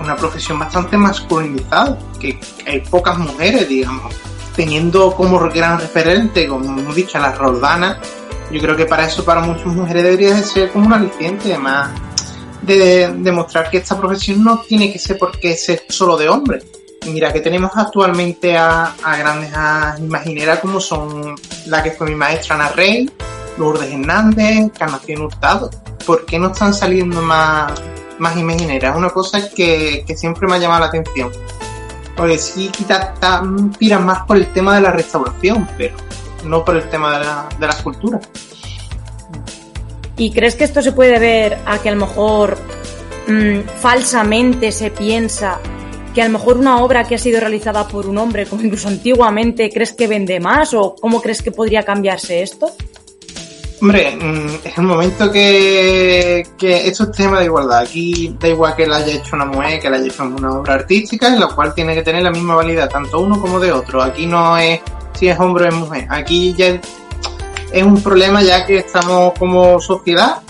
una 0.00 0.16
profesión 0.16 0.58
bastante 0.58 0.96
masculinizada, 0.96 1.98
que 2.20 2.38
hay 2.66 2.80
pocas 2.80 3.18
mujeres, 3.18 3.68
digamos, 3.68 4.14
teniendo 4.54 5.14
como 5.14 5.38
gran 5.50 5.78
referente, 5.78 6.48
como 6.48 6.78
hemos 6.78 6.94
dicho, 6.94 7.18
a 7.18 7.20
las 7.20 7.38
Roldanas, 7.38 7.98
yo 8.50 8.60
creo 8.60 8.76
que 8.76 8.86
para 8.86 9.04
eso, 9.04 9.24
para 9.24 9.40
muchas 9.40 9.66
mujeres, 9.66 10.02
debería 10.02 10.42
ser 10.42 10.70
como 10.70 10.86
un 10.86 10.92
aliciente, 10.94 11.52
además 11.52 11.90
de 12.62 13.12
demostrar 13.18 13.70
que 13.70 13.78
esta 13.78 13.98
profesión 13.98 14.42
no 14.42 14.60
tiene 14.60 14.92
que 14.92 14.98
ser 14.98 15.18
porque 15.18 15.56
ser 15.56 15.84
solo 15.88 16.16
de 16.16 16.28
hombres. 16.28 16.64
mira 17.06 17.32
que 17.32 17.40
tenemos 17.40 17.70
actualmente 17.74 18.56
a, 18.56 18.94
grandes 19.02 19.50
imagineras 20.00 20.58
como 20.60 20.80
son 20.80 21.34
la 21.66 21.82
que 21.82 21.92
fue 21.92 22.08
mi 22.08 22.14
maestra 22.14 22.56
Ana 22.56 22.68
Rey, 22.70 23.10
Lourdes 23.56 23.90
Hernández, 23.90 24.56
Encarnación 24.56 25.22
Hurtado. 25.22 25.70
¿Por 26.06 26.24
qué 26.24 26.38
no 26.38 26.52
están 26.52 26.74
saliendo 26.74 27.20
más, 27.22 27.72
más 28.18 28.36
imagineras? 28.36 28.92
Es 28.92 28.96
una 28.96 29.10
cosa 29.10 29.50
que, 29.50 30.04
que 30.06 30.16
siempre 30.16 30.46
me 30.48 30.54
ha 30.54 30.58
llamado 30.58 30.80
la 30.80 30.86
atención. 30.86 31.30
Porque 32.16 32.38
sí, 32.38 32.70
quizás 32.76 33.12
tiran 33.78 34.04
más 34.04 34.26
por 34.26 34.36
el 34.36 34.46
tema 34.52 34.74
de 34.74 34.80
la 34.80 34.90
restauración, 34.90 35.68
pero 35.76 35.96
no 36.44 36.64
por 36.64 36.76
el 36.76 36.88
tema 36.88 37.18
de 37.18 37.24
la, 37.24 37.48
de 37.58 37.66
la 37.66 37.72
escultura. 37.72 38.20
¿Y 40.16 40.32
crees 40.32 40.56
que 40.56 40.64
esto 40.64 40.82
se 40.82 40.92
puede 40.92 41.18
ver 41.20 41.58
a 41.64 41.78
que 41.78 41.88
a 41.90 41.92
lo 41.92 42.06
mejor 42.06 42.58
mm, 43.28 43.60
falsamente 43.80 44.72
se 44.72 44.90
piensa 44.90 45.60
que 46.12 46.22
a 46.22 46.26
lo 46.26 46.32
mejor 46.32 46.56
una 46.56 46.82
obra 46.82 47.04
que 47.04 47.14
ha 47.14 47.18
sido 47.18 47.38
realizada 47.38 47.86
por 47.86 48.08
un 48.08 48.18
hombre, 48.18 48.46
como 48.46 48.62
incluso 48.62 48.88
antiguamente, 48.88 49.70
crees 49.70 49.92
que 49.92 50.08
vende 50.08 50.40
más 50.40 50.74
o 50.74 50.96
cómo 51.00 51.22
crees 51.22 51.42
que 51.42 51.52
podría 51.52 51.84
cambiarse 51.84 52.42
esto? 52.42 52.72
Hombre, 53.80 54.16
mm, 54.16 54.66
es 54.66 54.76
el 54.78 54.84
momento 54.84 55.30
que, 55.30 56.44
que 56.58 56.88
esto 56.88 57.04
es 57.04 57.12
tema 57.12 57.38
de 57.38 57.44
igualdad. 57.44 57.78
Aquí 57.80 58.34
da 58.38 58.48
igual 58.48 58.74
que 58.74 58.86
la 58.86 58.96
haya 58.96 59.14
hecho 59.14 59.36
una 59.36 59.44
mujer, 59.44 59.80
que 59.80 59.88
la 59.88 59.98
haya 59.98 60.06
hecho 60.06 60.24
una 60.24 60.50
obra 60.50 60.74
artística, 60.74 61.28
en 61.28 61.38
la 61.38 61.48
cual 61.48 61.74
tiene 61.74 61.94
que 61.94 62.02
tener 62.02 62.22
la 62.22 62.30
misma 62.30 62.56
validad, 62.56 62.90
tanto 62.90 63.20
uno 63.20 63.40
como 63.40 63.60
de 63.60 63.70
otro. 63.70 64.02
Aquí 64.02 64.26
no 64.26 64.58
es 64.58 64.80
si 65.14 65.28
es 65.28 65.38
hombre 65.38 65.66
o 65.66 65.68
es 65.68 65.74
mujer. 65.74 66.06
Aquí 66.10 66.54
ya 66.54 66.80
es 67.72 67.82
un 67.82 68.02
problema 68.02 68.42
ya 68.42 68.66
que 68.66 68.78
estamos 68.78 69.34
como 69.38 69.80
sociedad 69.80 70.40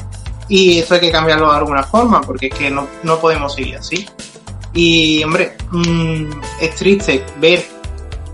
y 0.49 0.79
eso 0.79 0.95
hay 0.95 1.01
que 1.01 1.11
cambiarlo 1.11 1.51
de 1.51 1.59
alguna 1.59 1.83
forma 1.83 2.21
porque 2.23 2.47
es 2.47 2.55
que 2.55 2.71
no, 2.71 2.89
podemos 3.21 3.55
seguir 3.55 3.77
así. 3.77 4.07
Y 4.73 5.23
hombre, 5.25 5.57
mm, 5.71 6.31
es 6.61 6.75
triste 6.77 7.25
ver 7.41 7.65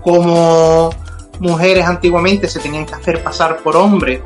cómo 0.01 0.89
mujeres 1.39 1.85
antiguamente 1.85 2.47
se 2.47 2.59
tenían 2.59 2.85
que 2.85 2.93
hacer 2.93 3.21
pasar 3.21 3.57
por 3.57 3.75
hombres 3.75 4.21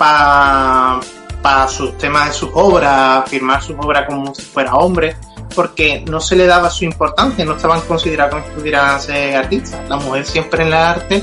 para 0.00 1.68
sus 1.68 1.98
temas 1.98 2.28
de 2.28 2.32
sus 2.32 2.48
obras, 2.54 3.28
firmar 3.28 3.62
sus 3.62 3.76
obras 3.78 4.06
como 4.06 4.34
si 4.34 4.40
fuera 4.40 4.74
hombre, 4.74 5.14
porque 5.54 6.02
no 6.08 6.20
se 6.20 6.36
le 6.36 6.46
daba 6.46 6.70
su 6.70 6.86
importancia, 6.86 7.44
no 7.44 7.56
estaban 7.56 7.82
considerados 7.82 8.32
como 8.32 8.46
si 8.46 8.50
pudieran 8.52 8.98
ser 8.98 9.36
artistas. 9.36 9.86
La 9.90 9.96
mujer 9.96 10.24
siempre 10.24 10.62
en 10.62 10.68
el 10.68 10.74
arte 10.74 11.22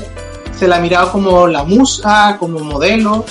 se 0.56 0.68
la 0.68 0.76
ha 0.76 0.80
mirado 0.80 1.10
como 1.10 1.48
la 1.48 1.64
musa, 1.64 2.36
como 2.38 2.60
modelo, 2.60 3.24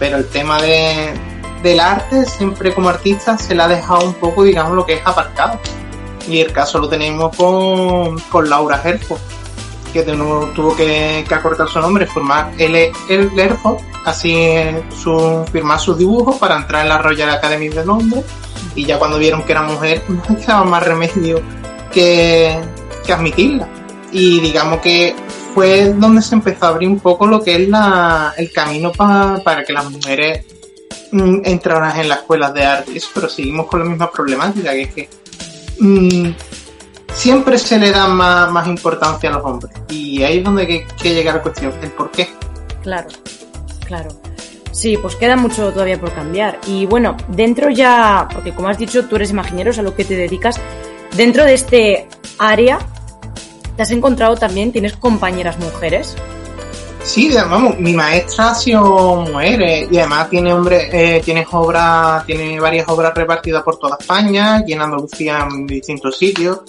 pero 0.00 0.16
el 0.16 0.26
tema 0.26 0.60
de, 0.60 1.14
del 1.62 1.78
arte 1.78 2.24
siempre 2.24 2.74
como 2.74 2.88
artista 2.88 3.38
se 3.38 3.54
la 3.54 3.66
ha 3.66 3.68
dejado 3.68 4.04
un 4.04 4.14
poco, 4.14 4.42
digamos, 4.42 4.72
lo 4.72 4.84
que 4.84 4.94
es 4.94 5.06
aparcado. 5.06 5.60
Y 6.26 6.40
el 6.40 6.52
caso 6.52 6.80
lo 6.80 6.88
tenemos 6.88 7.36
con, 7.36 8.18
con 8.30 8.50
Laura 8.50 8.80
Herford, 8.84 9.20
que 9.92 10.02
tuvo 10.02 10.76
que, 10.76 11.24
que, 11.28 11.34
acortar 11.34 11.68
su 11.68 11.80
nombre, 11.80 12.06
formar 12.06 12.52
el, 12.58 12.92
el 13.08 13.38
Herford, 13.38 13.78
así 14.04 14.34
su, 14.96 15.44
firmar 15.50 15.80
sus 15.80 15.98
dibujos 15.98 16.36
para 16.36 16.56
entrar 16.56 16.82
en 16.82 16.88
la 16.88 16.98
Royal 16.98 17.30
Academy 17.30 17.68
de 17.68 17.84
Londres. 17.84 18.24
Y 18.74 18.84
ya 18.84 18.98
cuando 18.98 19.18
vieron 19.18 19.42
que 19.42 19.52
era 19.52 19.62
mujer, 19.62 20.02
no 20.08 20.36
quedaba 20.36 20.64
más 20.64 20.82
remedio 20.82 21.40
que, 21.92 22.58
que 23.04 23.12
admitirla. 23.12 23.68
Y 24.12 24.40
digamos 24.40 24.80
que 24.80 25.14
fue 25.54 25.92
donde 25.92 26.22
se 26.22 26.34
empezó 26.34 26.66
a 26.66 26.68
abrir 26.68 26.88
un 26.88 27.00
poco 27.00 27.26
lo 27.26 27.42
que 27.42 27.56
es 27.56 27.68
la, 27.68 28.32
el 28.36 28.52
camino 28.52 28.92
para 28.92 29.64
que 29.66 29.72
las 29.72 29.90
mujeres 29.90 30.44
mm, 31.12 31.40
entraran 31.44 31.98
en 31.98 32.08
las 32.08 32.18
escuelas 32.18 32.54
de 32.54 32.64
arte. 32.64 33.00
Pero 33.14 33.28
seguimos 33.28 33.66
con 33.66 33.80
la 33.80 33.86
misma 33.86 34.10
problemática, 34.10 34.70
que 34.72 34.82
es 34.82 34.94
que 34.94 35.08
mm, 35.80 36.30
siempre 37.12 37.58
se 37.58 37.78
le 37.78 37.90
da 37.90 38.08
más, 38.08 38.66
importancia 38.66 39.30
a 39.30 39.34
los 39.34 39.44
hombres. 39.44 39.72
Y 39.88 40.22
ahí 40.22 40.38
es 40.38 40.44
donde 40.44 40.62
hay 40.62 40.84
que, 41.00 41.14
llegar 41.14 41.34
a 41.34 41.38
la 41.38 41.42
cuestión, 41.42 41.72
el 41.82 41.90
por 41.90 42.10
qué. 42.10 42.28
Claro, 42.82 43.08
claro. 43.86 44.08
Sí, 44.70 44.96
pues 44.96 45.16
queda 45.16 45.36
mucho 45.36 45.72
todavía 45.72 45.98
por 45.98 46.12
cambiar. 46.12 46.58
Y 46.66 46.86
bueno, 46.86 47.16
dentro 47.28 47.70
ya, 47.70 48.28
porque 48.32 48.52
como 48.52 48.68
has 48.68 48.78
dicho, 48.78 49.06
tú 49.06 49.16
eres 49.16 49.30
imaginero, 49.30 49.70
es 49.70 49.78
a 49.78 49.82
lo 49.82 49.94
que 49.94 50.04
te 50.04 50.16
dedicas, 50.16 50.60
dentro 51.16 51.44
de 51.44 51.54
este 51.54 52.08
área 52.38 52.78
¿Te 53.78 53.82
has 53.82 53.92
encontrado 53.92 54.34
también, 54.34 54.72
tienes 54.72 54.94
compañeras 54.94 55.56
mujeres? 55.60 56.16
Sí, 57.04 57.30
vamos, 57.32 57.78
mi 57.78 57.92
maestra 57.92 58.50
ha 58.50 58.54
sido 58.56 59.24
mujer 59.24 59.86
y 59.88 59.98
además 59.98 60.28
tiene 60.28 60.52
hombre, 60.52 60.88
eh, 60.90 61.22
tiene 61.24 61.46
obras, 61.52 62.26
tiene 62.26 62.58
varias 62.58 62.88
obras 62.88 63.14
repartidas 63.14 63.62
por 63.62 63.78
toda 63.78 63.96
España 64.00 64.64
y 64.66 64.72
en 64.72 64.80
Andalucía 64.80 65.46
en 65.48 65.64
distintos 65.64 66.18
sitios. 66.18 66.62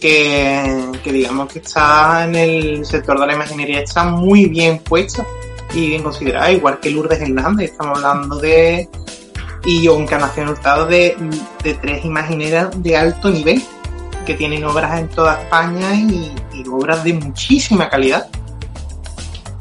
Que, 0.00 0.90
digamos 1.04 1.52
que 1.52 1.58
está 1.58 2.24
en 2.24 2.34
el 2.34 2.86
sector 2.86 3.20
de 3.20 3.26
la 3.26 3.34
imaginería, 3.34 3.80
está 3.80 4.04
muy 4.04 4.46
bien 4.46 4.78
puesta 4.78 5.26
y 5.74 5.88
bien 5.88 6.02
considerada, 6.02 6.50
igual 6.50 6.80
que 6.80 6.90
Lourdes 6.90 7.20
Hernández, 7.20 7.72
estamos 7.72 8.02
hablando 8.02 8.38
de, 8.38 8.88
y 9.64 9.82
yo 9.82 9.98
Encarnación 9.98 10.48
Hurtado 10.48 10.86
de, 10.86 11.16
de 11.62 11.74
tres 11.74 12.04
imagineras 12.04 12.70
de 12.82 12.96
alto 12.96 13.30
nivel 13.30 13.62
que 14.24 14.34
tienen 14.34 14.64
obras 14.64 14.98
en 14.98 15.08
toda 15.08 15.40
España 15.40 15.94
y, 15.94 16.32
obras 16.70 17.02
de 17.04 17.14
muchísima 17.14 17.88
calidad. 17.88 18.28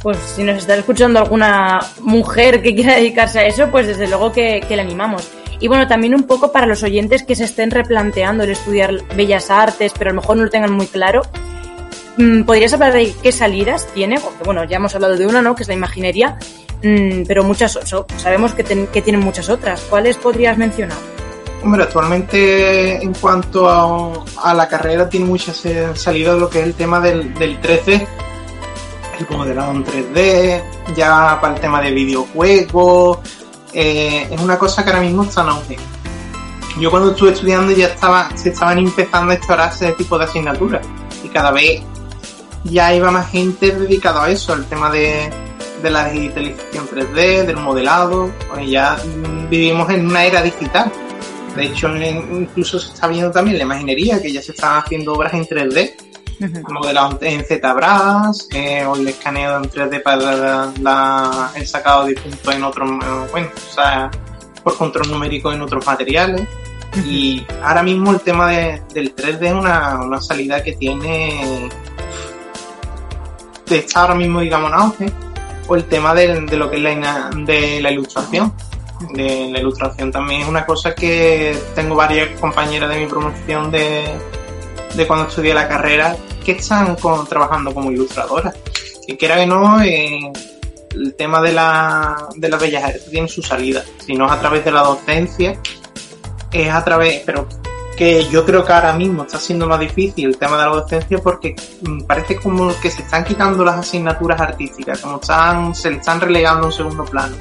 Pues 0.04 0.18
si 0.36 0.44
nos 0.44 0.58
está 0.58 0.76
escuchando 0.76 1.20
alguna 1.20 1.80
mujer 2.02 2.62
que 2.62 2.76
quiera 2.76 2.96
dedicarse 2.96 3.40
a 3.40 3.48
eso, 3.48 3.70
pues 3.72 3.88
desde 3.88 4.08
luego 4.08 4.32
que, 4.32 4.64
le 4.70 4.82
animamos. 4.82 5.28
Y 5.60 5.68
bueno, 5.68 5.88
también 5.88 6.16
un 6.16 6.24
poco 6.24 6.52
para 6.52 6.66
los 6.66 6.84
oyentes 6.84 7.24
que 7.24 7.36
se 7.36 7.44
estén 7.44 7.72
replanteando 7.72 8.44
el 8.44 8.52
estudiar 8.52 8.94
bellas 9.16 9.52
artes, 9.52 9.94
pero 9.98 10.12
a 10.12 10.14
lo 10.14 10.22
mejor 10.22 10.38
no 10.38 10.44
lo 10.44 10.50
tengan 10.50 10.72
muy 10.72 10.88
claro. 10.88 11.22
Mm, 12.18 12.44
¿Podrías 12.44 12.74
hablar 12.74 12.94
de 12.94 13.14
qué 13.22 13.32
salidas 13.32 13.88
tiene? 13.94 14.20
Porque 14.20 14.44
bueno, 14.44 14.64
ya 14.64 14.78
hemos 14.78 14.96
hablado 14.96 15.18
de 15.18 15.28
una, 15.28 15.42
¿no? 15.42 15.56
Que 15.56 15.64
es 15.64 15.68
la 15.70 15.76
imaginería, 15.76 16.38
mm, 16.84 17.24
pero 17.28 17.44
muchas, 17.44 17.78
sabemos 18.18 18.54
que, 18.54 18.64
que 18.64 19.02
tienen 19.02 19.22
muchas 19.22 19.50
otras. 19.50 19.82
¿Cuáles 19.90 20.18
podrías 20.18 20.58
mencionar? 20.58 20.98
Hombre, 21.64 21.84
actualmente 21.84 23.04
en 23.04 23.14
cuanto 23.14 23.68
a, 23.70 24.54
la 24.54 24.68
carrera 24.68 25.10
tiene 25.10 25.26
muchas 25.26 25.62
salidas 25.96 26.40
lo 26.40 26.50
que 26.50 26.60
es 26.60 26.66
el 26.66 26.74
tema 26.74 27.02
del, 27.02 27.34
del 27.34 27.60
3D, 27.62 28.08
el 29.20 29.38
modelado 29.38 29.72
en 29.72 29.86
3D, 29.86 30.64
ya 30.96 31.38
para 31.42 31.56
el 31.56 31.60
tema 31.60 31.82
de 31.82 31.92
videojuegos, 31.92 33.20
eh, 33.74 34.28
es 34.32 34.42
una 34.42 34.58
cosa 34.58 34.84
que 34.84 34.90
ahora 34.90 35.02
mismo 35.02 35.24
está 35.24 35.42
en 35.42 35.50
auge. 35.50 35.78
Yo 36.80 36.90
cuando 36.90 37.12
estuve 37.12 37.32
estudiando 37.32 37.72
ya 37.74 37.88
estaba, 37.88 38.30
se 38.36 38.50
estaban 38.50 38.78
empezando 38.78 39.32
a 39.32 39.36
explorar 39.36 39.72
ese 39.74 39.92
tipo 39.94 40.18
de 40.18 40.26
asignaturas 40.26 40.86
y 41.24 41.28
cada 41.28 41.52
vez 41.52 41.82
ya 42.64 42.94
iba 42.94 43.12
más 43.12 43.30
gente 43.30 43.72
dedicada 43.72 44.26
a 44.26 44.30
eso, 44.30 44.54
al 44.54 44.66
tema 44.66 44.90
de, 44.90 45.30
de 45.82 45.90
la 45.90 46.10
digitalización 46.10 46.88
3D, 46.88 47.46
del 47.46 47.58
modelado, 47.58 48.32
pues 48.50 48.70
ya 48.70 48.98
vivimos 49.50 49.90
en 49.90 50.08
una 50.08 50.26
era 50.26 50.42
digital. 50.42 50.92
De 51.56 51.66
hecho, 51.66 51.90
incluso 51.96 52.80
se 52.80 52.94
está 52.94 53.08
viendo 53.08 53.32
también 53.32 53.58
la 53.58 53.64
imaginería, 53.64 54.22
que 54.22 54.32
ya 54.32 54.42
se 54.42 54.52
están 54.52 54.78
haciendo 54.78 55.14
obras 55.14 55.34
en 55.34 55.46
3D, 55.46 55.96
modelado 56.70 57.20
en 57.22 57.44
ZBrush, 57.44 58.48
eh, 58.54 58.86
o 58.86 58.96
el 58.96 59.08
escaneo 59.08 59.58
en 59.58 59.64
3D 59.64 60.02
para 60.02 60.72
el 61.56 61.68
sacado 61.68 62.06
de 62.06 62.16
puntos 62.16 62.56
en 62.56 62.64
otros, 62.64 62.90
bueno, 63.32 63.50
o 63.56 63.74
sea, 63.74 64.10
por 64.64 64.78
control 64.78 65.10
numérico 65.12 65.52
en 65.52 65.62
otros 65.62 65.86
materiales. 65.86 66.48
Y 67.06 67.46
ahora 67.64 67.84
mismo 67.84 68.12
el 68.12 68.20
tema 68.22 68.50
del 68.50 69.16
3D 69.16 69.46
es 69.48 69.54
una, 69.54 70.02
una 70.02 70.20
salida 70.22 70.64
que 70.64 70.74
tiene, 70.74 71.70
está 73.70 74.02
ahora 74.02 74.16
mismo, 74.16 74.40
digamos, 74.40 74.72
en 74.72 74.78
auge, 74.78 75.14
o 75.68 75.76
el 75.76 75.86
tema 75.86 76.16
de, 76.16 76.42
de 76.42 76.58
lo 76.58 76.70
que 76.70 76.78
es 76.78 76.82
la, 76.82 77.30
de 77.36 77.82
la 77.82 77.92
ilustración. 77.92 78.54
De 79.14 79.50
la 79.50 79.60
ilustración 79.60 80.12
también 80.12 80.42
es 80.42 80.48
una 80.48 80.66
cosa 80.66 80.94
que 80.94 81.58
tengo 81.74 81.96
varias 81.96 82.38
compañeras 82.40 82.90
de 82.90 83.00
mi 83.00 83.06
promoción 83.06 83.72
de, 83.72 84.04
de 84.96 85.08
cuando 85.08 85.28
estudié 85.28 85.54
la 85.54 85.70
carrera 85.70 86.18
que 86.44 86.54
están 86.54 86.96
trabajando 87.28 87.74
como 87.74 87.92
ilustradoras. 87.92 88.56
Que 89.06 89.18
quiera 89.18 89.38
que 89.38 89.46
no, 89.46 89.82
eh, 89.82 90.32
el 90.92 91.16
tema 91.16 91.42
de 91.42 91.54
la, 91.54 92.28
de 92.36 92.50
las 92.50 92.60
bellas 92.60 92.84
artes 92.84 93.10
tiene 93.10 93.28
su 93.28 93.42
salida. 93.42 93.84
Si 94.06 94.14
no 94.14 94.26
es 94.26 94.32
a 94.32 94.40
través 94.40 94.66
de 94.66 94.72
la 94.72 94.82
docencia, 94.82 95.60
es 96.52 96.70
a 96.70 96.84
través, 96.84 97.22
pero 97.26 97.48
que 98.00 98.26
yo 98.30 98.46
creo 98.46 98.64
que 98.64 98.72
ahora 98.72 98.94
mismo 98.94 99.24
está 99.24 99.38
siendo 99.38 99.68
más 99.68 99.78
difícil 99.78 100.30
el 100.30 100.38
tema 100.38 100.58
de 100.58 100.64
la 100.64 100.70
docencia 100.70 101.18
porque 101.18 101.54
mm, 101.82 102.04
parece 102.04 102.38
como 102.38 102.72
que 102.80 102.90
se 102.90 103.02
están 103.02 103.26
quitando 103.26 103.66
las 103.66 103.76
asignaturas 103.76 104.40
artísticas, 104.40 105.02
como 105.02 105.20
están, 105.20 105.76
se 105.76 105.92
le 105.92 105.98
están 105.98 106.22
relegando 106.22 106.64
a 106.64 106.66
un 106.68 106.72
segundo 106.72 107.04
plano. 107.04 107.36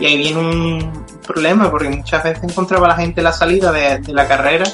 Y 0.00 0.06
ahí 0.06 0.16
viene 0.16 0.40
un 0.40 1.04
problema 1.26 1.70
porque 1.70 1.90
muchas 1.90 2.24
veces 2.24 2.42
encontraba 2.44 2.88
la 2.88 2.96
gente 2.96 3.20
la 3.20 3.32
salida 3.32 3.70
de, 3.70 4.00
la 4.14 4.26
carrera 4.26 4.64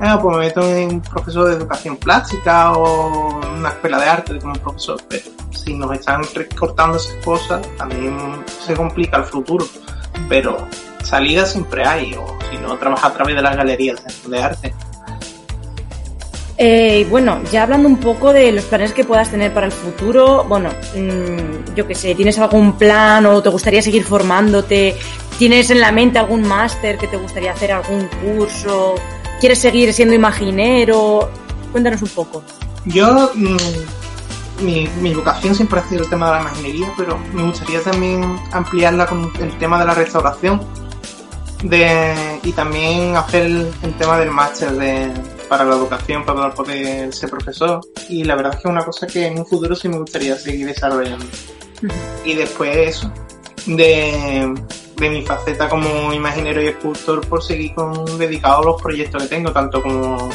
ah, 0.00 0.18
pues 0.20 0.36
me 0.36 0.44
meto 0.44 0.62
en 0.62 0.94
un 0.94 1.00
profesor 1.00 1.48
de 1.48 1.54
educación 1.54 1.96
plástica 1.96 2.72
o 2.72 3.40
una 3.56 3.70
escuela 3.70 3.98
de 3.98 4.06
arte 4.06 4.38
como 4.38 4.54
profesor, 4.54 5.00
pero 5.08 5.24
si 5.50 5.74
nos 5.74 5.92
están 5.92 6.22
recortando 6.34 6.96
esas 6.96 7.14
cosas, 7.24 7.66
también 7.76 8.16
se 8.64 8.74
complica 8.74 9.18
el 9.18 9.24
futuro. 9.24 9.66
Pero 10.28 10.56
salida 11.02 11.46
siempre 11.46 11.86
hay, 11.86 12.14
o 12.14 12.26
si 12.50 12.58
no, 12.58 12.76
trabaja 12.76 13.08
a 13.08 13.12
través 13.14 13.36
de 13.36 13.42
las 13.42 13.56
galerías 13.56 14.02
de 14.26 14.42
arte. 14.42 14.74
Eh, 16.60 17.06
bueno, 17.08 17.40
ya 17.52 17.62
hablando 17.62 17.88
un 17.88 17.98
poco 17.98 18.32
de 18.32 18.50
los 18.50 18.64
planes 18.64 18.92
que 18.92 19.04
puedas 19.04 19.30
tener 19.30 19.54
para 19.54 19.66
el 19.66 19.72
futuro, 19.72 20.44
bueno, 20.48 20.70
mmm, 20.96 21.74
yo 21.76 21.86
qué 21.86 21.94
sé, 21.94 22.16
¿tienes 22.16 22.36
algún 22.40 22.76
plan 22.76 23.24
o 23.26 23.40
te 23.40 23.48
gustaría 23.48 23.80
seguir 23.80 24.02
formándote? 24.02 24.96
¿Tienes 25.38 25.70
en 25.70 25.80
la 25.80 25.92
mente 25.92 26.18
algún 26.18 26.42
máster 26.42 26.98
que 26.98 27.06
te 27.06 27.16
gustaría 27.16 27.52
hacer, 27.52 27.70
algún 27.70 28.08
curso? 28.08 28.96
¿Quieres 29.40 29.58
seguir 29.58 29.92
siendo 29.92 30.14
imaginero? 30.14 31.30
Cuéntanos 31.72 32.02
un 32.02 32.08
poco. 32.08 32.42
Yo, 32.86 33.30
mmm, 33.34 33.56
mi, 34.62 34.88
mi, 35.00 35.14
vocación 35.14 35.54
siempre 35.54 35.80
ha 35.80 35.88
sido 35.88 36.04
el 36.04 36.10
tema 36.10 36.26
de 36.26 36.32
la 36.32 36.40
imaginería, 36.40 36.92
pero 36.96 37.18
me 37.32 37.44
gustaría 37.44 37.80
también 37.82 38.38
ampliarla 38.52 39.06
con 39.06 39.30
el 39.40 39.56
tema 39.58 39.78
de 39.78 39.84
la 39.84 39.94
restauración 39.94 40.60
de, 41.62 42.40
y 42.42 42.52
también 42.52 43.16
hacer 43.16 43.42
el, 43.42 43.72
el 43.82 43.94
tema 43.94 44.18
del 44.18 44.30
máster 44.30 44.72
de 44.72 45.12
para 45.48 45.64
la 45.64 45.74
educación, 45.74 46.24
para 46.24 46.52
poder 46.54 47.12
ser 47.12 47.30
profesor. 47.30 47.80
Y 48.08 48.24
la 48.24 48.36
verdad 48.36 48.52
es 48.54 48.60
que 48.60 48.68
es 48.68 48.72
una 48.72 48.84
cosa 48.84 49.06
que 49.06 49.26
en 49.26 49.38
un 49.38 49.46
futuro 49.46 49.74
sí 49.74 49.88
me 49.88 49.98
gustaría 49.98 50.36
seguir 50.36 50.66
desarrollando. 50.66 51.24
Y 52.24 52.34
después 52.34 52.76
eso, 52.76 53.12
de, 53.66 54.54
de 54.98 55.10
mi 55.10 55.22
faceta 55.24 55.68
como 55.68 56.12
imaginero 56.12 56.62
y 56.62 56.68
escultor, 56.68 57.26
por 57.26 57.42
seguir 57.42 57.74
con, 57.74 58.18
dedicado 58.18 58.62
a 58.62 58.64
los 58.64 58.82
proyectos 58.82 59.22
que 59.22 59.28
tengo, 59.28 59.52
tanto 59.52 59.82
como 59.82 60.28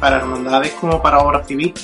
para 0.00 0.16
hermandades 0.16 0.72
como 0.80 1.00
para 1.00 1.18
obra 1.18 1.44
civil. 1.44 1.74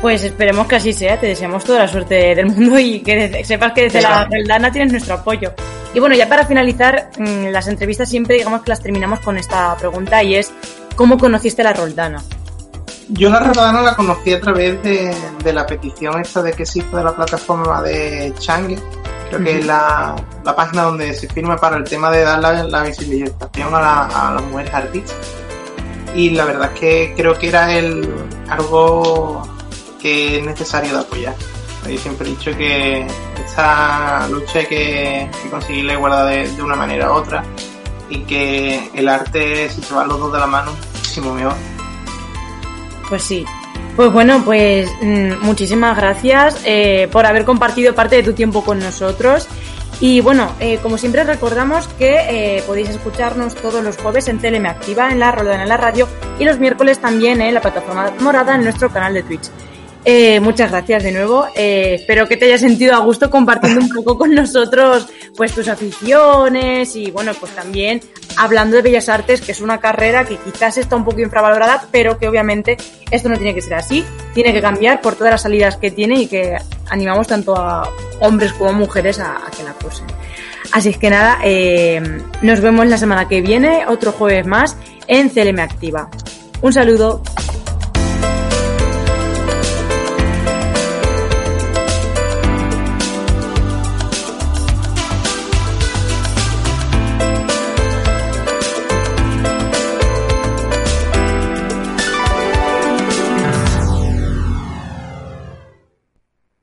Pues 0.00 0.24
esperemos 0.24 0.66
que 0.66 0.76
así 0.76 0.92
sea, 0.92 1.20
te 1.20 1.26
deseamos 1.26 1.64
toda 1.64 1.80
la 1.80 1.88
suerte 1.88 2.34
del 2.34 2.46
mundo 2.46 2.78
y 2.78 3.00
que 3.00 3.44
sepas 3.44 3.72
que 3.72 3.82
desde 3.82 4.00
la 4.00 4.24
Reldana 4.24 4.72
tienes 4.72 4.92
nuestro 4.92 5.14
apoyo. 5.14 5.52
Y 5.92 5.98
bueno, 5.98 6.14
ya 6.14 6.28
para 6.28 6.46
finalizar, 6.46 7.10
mm, 7.18 7.48
las 7.48 7.66
entrevistas 7.68 8.08
siempre 8.08 8.36
digamos 8.36 8.62
que 8.62 8.70
las 8.70 8.80
terminamos 8.80 9.20
con 9.20 9.36
esta 9.36 9.76
pregunta 9.76 10.22
y 10.22 10.36
es 10.36 10.52
¿Cómo 11.00 11.16
conociste 11.16 11.62
la 11.62 11.72
Roldana? 11.72 12.22
Yo 13.08 13.30
la 13.30 13.40
Roldana 13.40 13.80
la 13.80 13.96
conocí 13.96 14.34
a 14.34 14.38
través 14.38 14.82
de, 14.82 15.52
la 15.52 15.66
petición 15.66 16.20
esta 16.20 16.42
de 16.42 16.52
que 16.52 16.66
se 16.66 16.80
hizo 16.80 16.94
de 16.94 17.04
la 17.04 17.16
plataforma 17.16 17.80
de 17.80 18.34
Changue. 18.38 18.78
Creo 19.30 19.44
que 19.44 19.58
es 19.60 19.64
la, 19.66 20.16
página 20.56 20.82
donde 20.82 21.14
se 21.14 21.28
firma 21.28 21.56
para 21.56 21.76
el 21.76 21.84
tema 21.84 22.10
de 22.10 22.22
dar 22.22 22.40
la, 22.40 22.82
visibilización 22.82 23.72
a, 23.72 24.32
las 24.34 24.42
mujeres 24.42 24.74
artistas. 24.74 25.16
Y 26.16 26.30
la 26.30 26.44
verdad 26.44 26.72
es 26.74 26.80
que 26.80 27.14
creo 27.16 27.38
que 27.38 27.48
era 27.48 27.72
el, 27.72 28.12
algo 28.48 29.42
que 30.02 30.38
es 30.38 30.44
necesario 30.44 30.92
de 30.92 30.98
apoyar. 30.98 31.36
Yo 31.88 31.96
siempre 31.96 32.26
he 32.26 32.30
dicho 32.30 32.56
que 32.56 33.06
esta 33.46 34.26
lucha 34.28 34.58
hay 34.58 34.66
que, 34.66 35.30
conseguir 35.48 35.84
la 35.84 36.24
de, 36.26 36.62
una 36.62 36.74
manera 36.74 37.12
u 37.12 37.14
otra 37.14 37.44
y 38.08 38.18
que 38.24 38.90
el 38.94 39.08
arte, 39.08 39.70
si 39.70 39.80
se 39.80 39.94
van 39.94 40.08
los 40.08 40.18
dos 40.18 40.32
de 40.32 40.40
la 40.40 40.48
mano, 40.48 40.72
pues 43.08 43.22
sí. 43.22 43.44
Pues 43.96 44.12
bueno, 44.12 44.42
pues 44.44 44.90
mm, 45.02 45.42
muchísimas 45.42 45.96
gracias 45.96 46.62
eh, 46.64 47.08
por 47.12 47.26
haber 47.26 47.44
compartido 47.44 47.94
parte 47.94 48.16
de 48.16 48.22
tu 48.22 48.32
tiempo 48.32 48.64
con 48.64 48.78
nosotros. 48.78 49.48
Y 50.00 50.22
bueno, 50.22 50.50
eh, 50.60 50.78
como 50.82 50.96
siempre 50.96 51.24
recordamos 51.24 51.86
que 51.88 52.56
eh, 52.56 52.62
podéis 52.66 52.88
escucharnos 52.88 53.54
todos 53.54 53.84
los 53.84 53.98
jueves 53.98 54.28
en 54.28 54.38
Teleme 54.38 54.70
Activa, 54.70 55.10
en 55.10 55.18
la 55.20 55.30
Roldana 55.30 55.64
en 55.64 55.68
la 55.68 55.76
radio 55.76 56.08
y 56.38 56.44
los 56.44 56.58
miércoles 56.58 57.00
también 57.00 57.42
en 57.42 57.52
la 57.52 57.60
plataforma 57.60 58.10
morada 58.20 58.54
en 58.54 58.62
nuestro 58.62 58.88
canal 58.90 59.12
de 59.12 59.22
Twitch. 59.22 59.50
Eh, 60.04 60.40
muchas 60.40 60.70
gracias 60.70 61.02
de 61.02 61.12
nuevo. 61.12 61.46
Eh, 61.54 61.94
espero 61.94 62.26
que 62.26 62.36
te 62.36 62.46
hayas 62.46 62.60
sentido 62.60 62.94
a 62.94 62.98
gusto 62.98 63.28
compartiendo 63.30 63.80
un 63.80 63.88
poco 63.94 64.16
con 64.16 64.34
nosotros 64.34 65.08
pues 65.36 65.52
tus 65.52 65.68
aficiones 65.68 66.96
y 66.96 67.10
bueno, 67.10 67.32
pues 67.38 67.52
también 67.54 68.00
hablando 68.36 68.76
de 68.76 68.82
Bellas 68.82 69.08
Artes, 69.08 69.40
que 69.40 69.52
es 69.52 69.60
una 69.60 69.78
carrera 69.78 70.24
que 70.24 70.36
quizás 70.36 70.78
está 70.78 70.96
un 70.96 71.04
poco 71.04 71.20
infravalorada, 71.20 71.86
pero 71.90 72.18
que 72.18 72.28
obviamente 72.28 72.76
esto 73.10 73.28
no 73.28 73.36
tiene 73.36 73.54
que 73.54 73.60
ser 73.60 73.74
así, 73.74 74.04
tiene 74.34 74.52
que 74.52 74.60
cambiar 74.60 75.00
por 75.00 75.14
todas 75.14 75.32
las 75.32 75.42
salidas 75.42 75.76
que 75.76 75.90
tiene 75.90 76.22
y 76.22 76.26
que 76.26 76.56
animamos 76.88 77.26
tanto 77.26 77.56
a 77.56 77.88
hombres 78.20 78.52
como 78.54 78.70
a 78.70 78.72
mujeres 78.72 79.18
a, 79.18 79.40
que 79.56 79.62
la 79.62 79.72
cursen. 79.72 80.06
Así 80.72 80.90
es 80.90 80.98
que 80.98 81.10
nada, 81.10 81.38
eh, 81.44 82.00
nos 82.42 82.60
vemos 82.60 82.86
la 82.86 82.96
semana 82.96 83.28
que 83.28 83.40
viene, 83.40 83.84
otro 83.86 84.12
jueves 84.12 84.46
más 84.46 84.76
en 85.06 85.28
CLM 85.28 85.58
Activa. 85.58 86.08
Un 86.62 86.72
saludo. 86.72 87.22